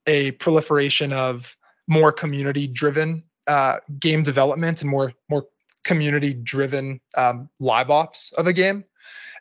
a 0.06 0.30
proliferation 0.32 1.12
of 1.12 1.56
more 1.86 2.12
community 2.12 2.66
driven 2.66 3.22
uh, 3.46 3.78
game 3.98 4.22
development 4.22 4.82
and 4.82 4.90
more 4.90 5.12
more 5.28 5.46
community 5.84 6.34
driven 6.34 7.00
um, 7.16 7.48
live 7.60 7.90
ops 7.90 8.32
of 8.32 8.46
a 8.46 8.52
game 8.52 8.84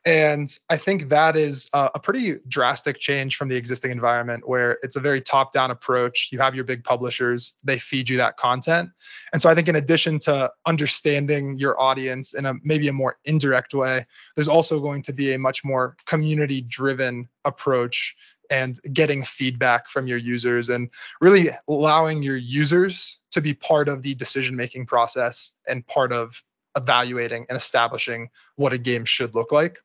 and 0.07 0.57
I 0.69 0.77
think 0.77 1.09
that 1.09 1.35
is 1.35 1.69
a, 1.73 1.99
pretty 1.99 2.35
drastic 2.47 2.97
change 2.97 3.35
from 3.35 3.49
the 3.49 3.57
existing 3.57 3.91
environment 3.91 4.47
where 4.47 4.77
it's 4.81 4.95
a 4.95 5.01
very 5.01 5.19
top 5.19 5.51
down 5.51 5.69
approach. 5.69 6.29
You 6.31 6.39
have 6.39 6.55
your 6.55 6.63
big 6.63 6.81
publishers, 6.85 7.55
they 7.61 7.77
feed 7.77 8.07
you 8.07 8.15
that 8.15 8.37
content. 8.37 8.89
And 9.33 9.41
so 9.41 9.49
I 9.49 9.55
think, 9.55 9.67
in 9.67 9.75
addition 9.75 10.17
to 10.19 10.49
understanding 10.65 11.57
your 11.57 11.77
audience 11.77 12.35
in 12.35 12.45
a 12.45 12.53
maybe 12.63 12.87
a 12.87 12.93
more 12.93 13.17
indirect 13.25 13.73
way, 13.73 14.05
there's 14.35 14.47
also 14.47 14.79
going 14.79 15.01
to 15.01 15.11
be 15.11 15.33
a 15.33 15.39
much 15.39 15.65
more 15.65 15.97
community 16.05 16.61
driven 16.61 17.27
approach 17.43 18.15
and 18.49 18.79
getting 18.93 19.25
feedback 19.25 19.89
from 19.89 20.07
your 20.07 20.19
users 20.19 20.69
and 20.69 20.89
really 21.19 21.49
allowing 21.67 22.23
your 22.23 22.37
users 22.37 23.17
to 23.31 23.41
be 23.41 23.53
part 23.53 23.89
of 23.89 24.03
the 24.03 24.15
decision 24.15 24.55
making 24.55 24.85
process 24.85 25.51
and 25.67 25.85
part 25.85 26.13
of 26.13 26.41
evaluating 26.77 27.45
and 27.49 27.57
establishing 27.57 28.29
what 28.55 28.71
a 28.71 28.77
game 28.77 29.03
should 29.03 29.35
look 29.35 29.51
like. 29.51 29.79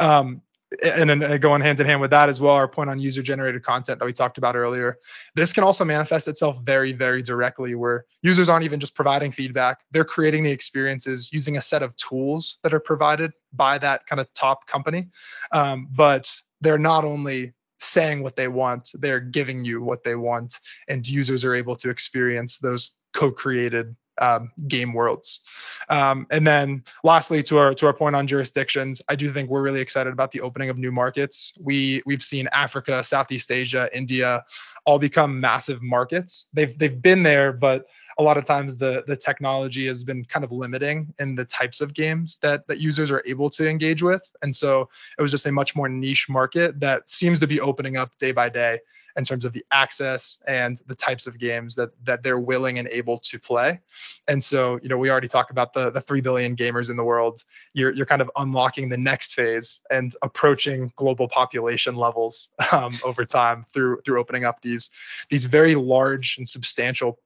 Um, 0.00 0.42
and 0.82 1.10
then 1.10 1.22
uh, 1.22 1.36
going 1.36 1.60
hand 1.60 1.80
in 1.80 1.86
hand 1.86 2.00
with 2.00 2.10
that 2.10 2.28
as 2.28 2.40
well, 2.40 2.54
our 2.54 2.68
point 2.68 2.88
on 2.90 3.00
user 3.00 3.22
generated 3.22 3.62
content 3.62 3.98
that 3.98 4.04
we 4.04 4.12
talked 4.12 4.38
about 4.38 4.54
earlier. 4.54 4.98
This 5.34 5.52
can 5.52 5.64
also 5.64 5.84
manifest 5.84 6.28
itself 6.28 6.60
very, 6.62 6.92
very 6.92 7.22
directly 7.22 7.74
where 7.74 8.04
users 8.22 8.48
aren't 8.48 8.64
even 8.64 8.78
just 8.78 8.94
providing 8.94 9.32
feedback, 9.32 9.80
they're 9.90 10.04
creating 10.04 10.44
the 10.44 10.50
experiences 10.50 11.32
using 11.32 11.56
a 11.56 11.60
set 11.60 11.82
of 11.82 11.94
tools 11.96 12.58
that 12.62 12.72
are 12.72 12.80
provided 12.80 13.32
by 13.52 13.78
that 13.78 14.06
kind 14.06 14.20
of 14.20 14.32
top 14.32 14.66
company. 14.66 15.08
Um, 15.50 15.88
but 15.90 16.32
they're 16.60 16.78
not 16.78 17.04
only 17.04 17.52
saying 17.80 18.22
what 18.22 18.36
they 18.36 18.46
want, 18.46 18.90
they're 18.94 19.20
giving 19.20 19.64
you 19.64 19.82
what 19.82 20.04
they 20.04 20.14
want, 20.14 20.54
and 20.88 21.06
users 21.08 21.44
are 21.44 21.54
able 21.54 21.74
to 21.76 21.90
experience 21.90 22.58
those 22.58 22.92
co 23.12 23.30
created 23.30 23.96
um, 24.20 24.52
game 24.68 24.92
worlds. 24.92 25.40
Um, 25.88 26.26
and 26.30 26.46
then 26.46 26.84
lastly, 27.02 27.42
to 27.44 27.58
our 27.58 27.74
to 27.74 27.86
our 27.86 27.92
point 27.92 28.14
on 28.14 28.26
jurisdictions, 28.26 29.02
I 29.08 29.16
do 29.16 29.30
think 29.30 29.50
we're 29.50 29.62
really 29.62 29.80
excited 29.80 30.12
about 30.12 30.30
the 30.30 30.40
opening 30.40 30.70
of 30.70 30.78
new 30.78 30.92
markets. 30.92 31.56
We 31.60 32.02
we've 32.06 32.22
seen 32.22 32.48
Africa, 32.52 33.02
Southeast 33.02 33.50
Asia, 33.50 33.88
India, 33.92 34.44
all 34.84 34.98
become 34.98 35.40
massive 35.40 35.82
markets. 35.82 36.46
They've 36.52 36.76
they've 36.78 37.00
been 37.00 37.22
there, 37.22 37.52
but 37.52 37.86
a 38.20 38.22
lot 38.22 38.36
of 38.36 38.44
times 38.44 38.76
the 38.76 39.02
the 39.06 39.16
technology 39.16 39.86
has 39.86 40.04
been 40.04 40.22
kind 40.26 40.44
of 40.44 40.52
limiting 40.52 41.12
in 41.18 41.34
the 41.34 41.44
types 41.46 41.80
of 41.80 41.94
games 41.94 42.38
that 42.42 42.66
that 42.68 42.78
users 42.78 43.10
are 43.10 43.22
able 43.24 43.48
to 43.48 43.66
engage 43.66 44.02
with. 44.02 44.22
And 44.42 44.54
so 44.54 44.90
it 45.18 45.22
was 45.22 45.30
just 45.30 45.46
a 45.46 45.52
much 45.52 45.74
more 45.74 45.88
niche 45.88 46.28
market 46.28 46.78
that 46.80 47.08
seems 47.08 47.38
to 47.38 47.46
be 47.46 47.60
opening 47.60 47.96
up 47.96 48.16
day 48.18 48.32
by 48.32 48.50
day 48.50 48.80
in 49.16 49.24
terms 49.24 49.46
of 49.46 49.54
the 49.54 49.64
access 49.72 50.38
and 50.46 50.80
the 50.86 50.94
types 50.94 51.26
of 51.26 51.38
games 51.38 51.74
that 51.76 51.90
that 52.04 52.22
they're 52.22 52.38
willing 52.38 52.78
and 52.78 52.88
able 52.88 53.18
to 53.20 53.38
play. 53.38 53.80
And 54.28 54.44
so 54.44 54.78
you 54.82 54.90
know 54.90 54.98
we 54.98 55.08
already 55.08 55.28
talked 55.28 55.50
about 55.50 55.72
the 55.72 55.88
the 55.90 56.02
3 56.02 56.20
billion 56.20 56.54
gamers 56.54 56.90
in 56.90 56.96
the 56.96 57.04
world. 57.04 57.42
You're 57.72 57.90
you're 57.90 58.04
kind 58.04 58.20
of 58.20 58.30
unlocking 58.36 58.90
the 58.90 58.98
next 58.98 59.32
phase 59.32 59.80
and 59.90 60.14
approaching 60.20 60.92
global 60.96 61.26
population 61.26 61.96
levels 61.96 62.50
um, 62.72 62.92
over 63.02 63.24
time 63.24 63.64
through 63.72 64.02
through 64.04 64.20
opening 64.20 64.44
up 64.44 64.60
these 64.60 64.90
these 65.30 65.46
very 65.46 65.74
large 65.74 66.36
and 66.36 66.46
substantial 66.46 67.18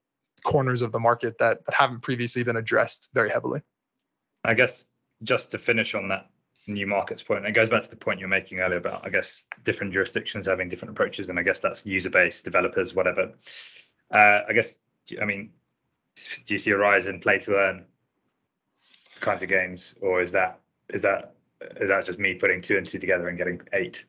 corners 0.45 0.81
of 0.81 0.93
the 0.93 0.99
market 0.99 1.37
that 1.39 1.65
that 1.65 1.75
haven't 1.75 2.01
previously 2.01 2.43
been 2.43 2.55
addressed 2.55 3.09
very 3.13 3.29
heavily. 3.29 3.61
I 4.45 4.53
guess 4.53 4.87
just 5.23 5.51
to 5.51 5.57
finish 5.57 5.95
on 5.95 6.07
that 6.09 6.29
new 6.67 6.87
markets 6.87 7.21
point, 7.21 7.45
it 7.45 7.51
goes 7.51 7.67
back 7.67 7.83
to 7.83 7.89
the 7.89 7.95
point 7.97 8.19
you're 8.19 8.29
making 8.29 8.59
earlier 8.59 8.77
about 8.77 9.05
I 9.05 9.09
guess 9.09 9.45
different 9.65 9.91
jurisdictions 9.91 10.45
having 10.45 10.69
different 10.69 10.91
approaches, 10.91 11.27
and 11.27 11.37
I 11.37 11.43
guess 11.43 11.59
that's 11.59 11.85
user 11.85 12.09
base, 12.09 12.41
developers, 12.41 12.93
whatever. 12.93 13.33
Uh, 14.11 14.41
I 14.47 14.53
guess 14.53 14.77
I 15.21 15.25
mean, 15.25 15.51
do 16.45 16.53
you 16.53 16.59
see 16.59 16.71
a 16.71 16.77
rise 16.77 17.07
in 17.07 17.19
play 17.19 17.39
to 17.39 17.55
earn 17.55 17.85
kinds 19.19 19.43
of 19.43 19.49
games, 19.49 19.95
or 20.01 20.21
is 20.21 20.31
that 20.31 20.59
is 20.89 21.01
that 21.01 21.33
is 21.81 21.89
that 21.89 22.05
just 22.05 22.19
me 22.19 22.35
putting 22.35 22.61
two 22.61 22.77
and 22.77 22.85
two 22.85 22.99
together 22.99 23.27
and 23.27 23.37
getting 23.37 23.59
eight? 23.73 24.05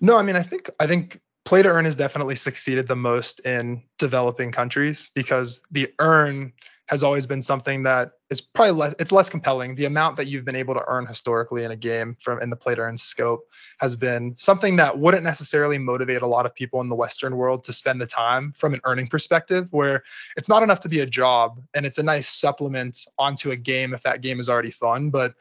No, 0.00 0.16
I 0.16 0.22
mean 0.22 0.36
I 0.36 0.42
think 0.42 0.70
I 0.78 0.86
think 0.86 1.20
play 1.46 1.62
to 1.62 1.68
earn 1.68 1.84
has 1.86 1.96
definitely 1.96 2.34
succeeded 2.34 2.86
the 2.86 2.96
most 2.96 3.40
in 3.40 3.82
developing 3.98 4.52
countries 4.52 5.10
because 5.14 5.62
the 5.70 5.90
earn 6.00 6.52
has 6.86 7.02
always 7.02 7.26
been 7.26 7.42
something 7.42 7.82
that 7.82 8.12
is 8.30 8.40
probably 8.40 8.72
less 8.72 8.94
it's 8.98 9.10
less 9.10 9.28
compelling. 9.28 9.74
The 9.74 9.86
amount 9.86 10.16
that 10.16 10.26
you've 10.26 10.44
been 10.44 10.56
able 10.56 10.74
to 10.74 10.84
earn 10.86 11.06
historically 11.06 11.64
in 11.64 11.72
a 11.72 11.76
game 11.76 12.16
from 12.20 12.40
in 12.40 12.50
the 12.50 12.56
play 12.56 12.74
to 12.74 12.80
earn 12.80 12.96
scope 12.96 13.48
has 13.78 13.96
been 13.96 14.34
something 14.36 14.76
that 14.76 14.96
wouldn't 14.96 15.24
necessarily 15.24 15.78
motivate 15.78 16.22
a 16.22 16.26
lot 16.26 16.46
of 16.46 16.54
people 16.54 16.80
in 16.80 16.88
the 16.88 16.94
western 16.94 17.36
world 17.36 17.64
to 17.64 17.72
spend 17.72 18.00
the 18.00 18.06
time 18.06 18.52
from 18.56 18.72
an 18.72 18.80
earning 18.84 19.06
perspective 19.06 19.68
where 19.72 20.02
it's 20.36 20.48
not 20.48 20.62
enough 20.62 20.80
to 20.80 20.88
be 20.88 21.00
a 21.00 21.06
job 21.06 21.60
and 21.74 21.86
it's 21.86 21.98
a 21.98 22.02
nice 22.02 22.28
supplement 22.28 23.06
onto 23.18 23.50
a 23.50 23.56
game 23.56 23.92
if 23.92 24.02
that 24.02 24.20
game 24.20 24.38
is 24.38 24.48
already 24.48 24.70
fun 24.70 25.10
but 25.10 25.34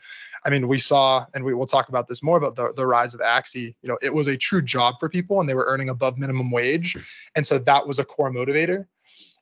I 0.45 0.51
mean, 0.51 0.67
we 0.67 0.77
saw, 0.77 1.25
and 1.34 1.43
we 1.43 1.55
will 1.55 1.65
talk 1.65 1.89
about 1.89 2.08
this 2.08 2.21
more 2.21 2.38
about 2.38 2.55
the, 2.55 2.71
the 2.75 2.86
rise 2.86 3.15
of 3.15 3.19
Axie. 3.19 3.75
You 3.81 3.89
know, 3.89 3.97
it 4.01 4.13
was 4.13 4.27
a 4.27 4.38
true 4.38 4.62
job 4.62 4.95
for 4.99 5.10
people, 5.10 5.39
and 5.39 5.49
they 5.49 5.55
were 5.55 5.65
earning 5.65 5.89
above 5.89 6.19
minimum 6.19 6.51
wage, 6.51 6.95
and 7.36 7.45
so 7.45 7.58
that 7.58 7.88
was 7.88 7.97
a 7.97 8.05
core 8.05 8.31
motivator. 8.31 8.86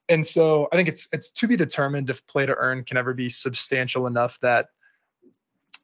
And 0.08 0.26
so 0.26 0.68
I 0.72 0.76
think 0.76 0.88
it's 0.88 1.08
it's 1.12 1.30
to 1.32 1.46
be 1.46 1.56
determined 1.56 2.10
if 2.10 2.26
play 2.26 2.46
to 2.46 2.54
earn 2.54 2.84
can 2.84 2.96
ever 2.96 3.14
be 3.14 3.28
substantial 3.28 4.06
enough 4.06 4.38
that 4.40 4.68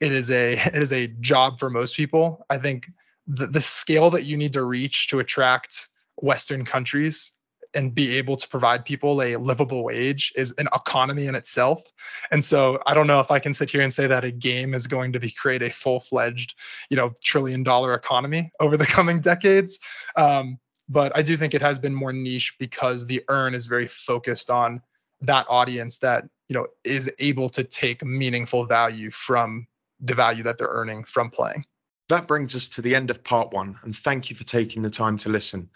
it 0.01 0.13
is 0.13 0.31
a 0.31 0.53
it 0.67 0.77
is 0.77 0.93
a 0.93 1.09
job 1.09 1.59
for 1.59 1.71
most 1.71 1.97
people. 1.97 2.45
I 2.49 2.59
think 2.59 2.89
the, 3.27 3.47
the 3.47 3.61
scale 3.61 4.11
that 4.11 4.25
you 4.25 4.37
need 4.37 4.55
to 4.55 4.65
reach 4.65 5.09
to 5.09 5.21
attract 5.21 5.89
Western 6.17 6.65
countries 6.65 7.33
and 7.75 7.95
be 7.95 8.17
able 8.17 8.37
to 8.37 8.49
provide 8.49 8.85
people 8.85 9.23
a 9.23 9.37
livable 9.37 9.85
wage 9.85 10.33
is 10.37 10.53
an 10.59 10.69
economy 10.75 11.27
in 11.27 11.35
itself. 11.35 11.83
And 12.31 12.45
so 12.45 12.81
I 12.87 12.95
don't 12.95 13.07
know 13.07 13.21
if 13.21 13.31
I 13.31 13.39
can 13.39 13.55
sit 13.55 13.71
here 13.71 13.83
and 13.83 13.93
say 13.93 14.07
that 14.07 14.25
a 14.25 14.31
game 14.31 14.75
is 14.75 14.87
going 14.87 15.13
to 15.13 15.21
be 15.21 15.31
create 15.31 15.63
a 15.63 15.71
full-fledged, 15.71 16.55
you 16.89 16.97
know, 16.97 17.13
trillion 17.23 17.63
dollar 17.63 17.95
economy 17.95 18.51
over 18.61 18.77
the 18.77 18.87
coming 18.97 19.21
decades. 19.21 19.79
Um, 20.17 20.59
but 20.89 21.17
I 21.17 21.23
do 21.23 21.37
think 21.37 21.55
it 21.55 21.63
has 21.63 21.79
been 21.79 21.95
more 21.95 22.13
niche 22.13 22.57
because 22.59 23.07
the 23.07 23.23
earn 23.29 23.55
is 23.55 23.67
very 23.67 23.87
focused 23.87 24.51
on 24.51 24.83
that 25.23 25.47
audience 25.49 25.99
that 25.99 26.25
you 26.49 26.55
know 26.55 26.67
is 26.85 27.11
able 27.19 27.49
to 27.51 27.63
take 27.63 28.05
meaningful 28.05 28.65
value 28.65 29.11
from 29.11 29.67
the 30.01 30.15
value 30.15 30.43
that 30.43 30.59
they're 30.59 30.69
earning 30.69 31.05
from 31.05 31.31
playing. 31.31 31.65
That 32.09 32.27
brings 32.27 32.57
us 32.57 32.69
to 32.71 32.83
the 32.83 32.95
end 32.95 33.11
of 33.11 33.23
part 33.23 33.53
one, 33.53 33.79
and 33.83 33.95
thank 33.95 34.31
you 34.31 34.37
for 34.37 34.45
taking 34.45 34.83
the 34.83 34.91
time 34.91 35.17
to 35.19 35.29
listen. 35.29 35.71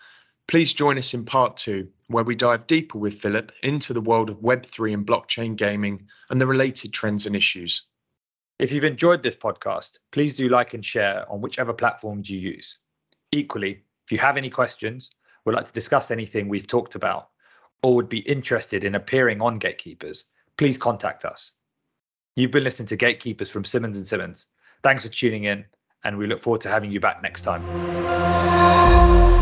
Please 0.46 0.74
join 0.74 0.98
us 0.98 1.14
in 1.14 1.24
part 1.24 1.56
two, 1.56 1.88
where 2.08 2.24
we 2.24 2.34
dive 2.34 2.66
deeper 2.66 2.98
with 2.98 3.20
Philip 3.20 3.50
into 3.62 3.92
the 3.92 4.00
world 4.00 4.30
of 4.30 4.40
Web3 4.40 4.92
and 4.92 5.06
blockchain 5.06 5.56
gaming 5.56 6.06
and 6.30 6.40
the 6.40 6.46
related 6.46 6.92
trends 6.92 7.26
and 7.26 7.34
issues. 7.34 7.82
If 8.58 8.70
you've 8.70 8.84
enjoyed 8.84 9.22
this 9.22 9.34
podcast, 9.34 9.98
please 10.12 10.36
do 10.36 10.48
like 10.48 10.74
and 10.74 10.84
share 10.84 11.30
on 11.30 11.40
whichever 11.40 11.72
platforms 11.72 12.30
you 12.30 12.38
use. 12.38 12.78
Equally, 13.32 13.82
if 14.04 14.12
you 14.12 14.18
have 14.18 14.36
any 14.36 14.50
questions, 14.50 15.10
would 15.44 15.54
like 15.54 15.66
to 15.66 15.72
discuss 15.72 16.10
anything 16.10 16.48
we've 16.48 16.66
talked 16.66 16.94
about, 16.94 17.30
or 17.82 17.94
would 17.96 18.08
be 18.08 18.18
interested 18.18 18.84
in 18.84 18.94
appearing 18.94 19.40
on 19.40 19.58
Gatekeepers, 19.58 20.24
please 20.56 20.78
contact 20.78 21.24
us. 21.24 21.52
You've 22.36 22.50
been 22.50 22.64
listening 22.64 22.88
to 22.88 22.96
Gatekeepers 22.96 23.50
from 23.50 23.64
Simmons 23.64 23.96
and 23.96 24.06
Simmons. 24.06 24.46
Thanks 24.82 25.02
for 25.02 25.08
tuning 25.08 25.44
in, 25.44 25.64
and 26.04 26.18
we 26.18 26.26
look 26.26 26.40
forward 26.40 26.60
to 26.62 26.68
having 26.68 26.90
you 26.92 27.00
back 27.00 27.22
next 27.22 27.42
time. 27.42 29.33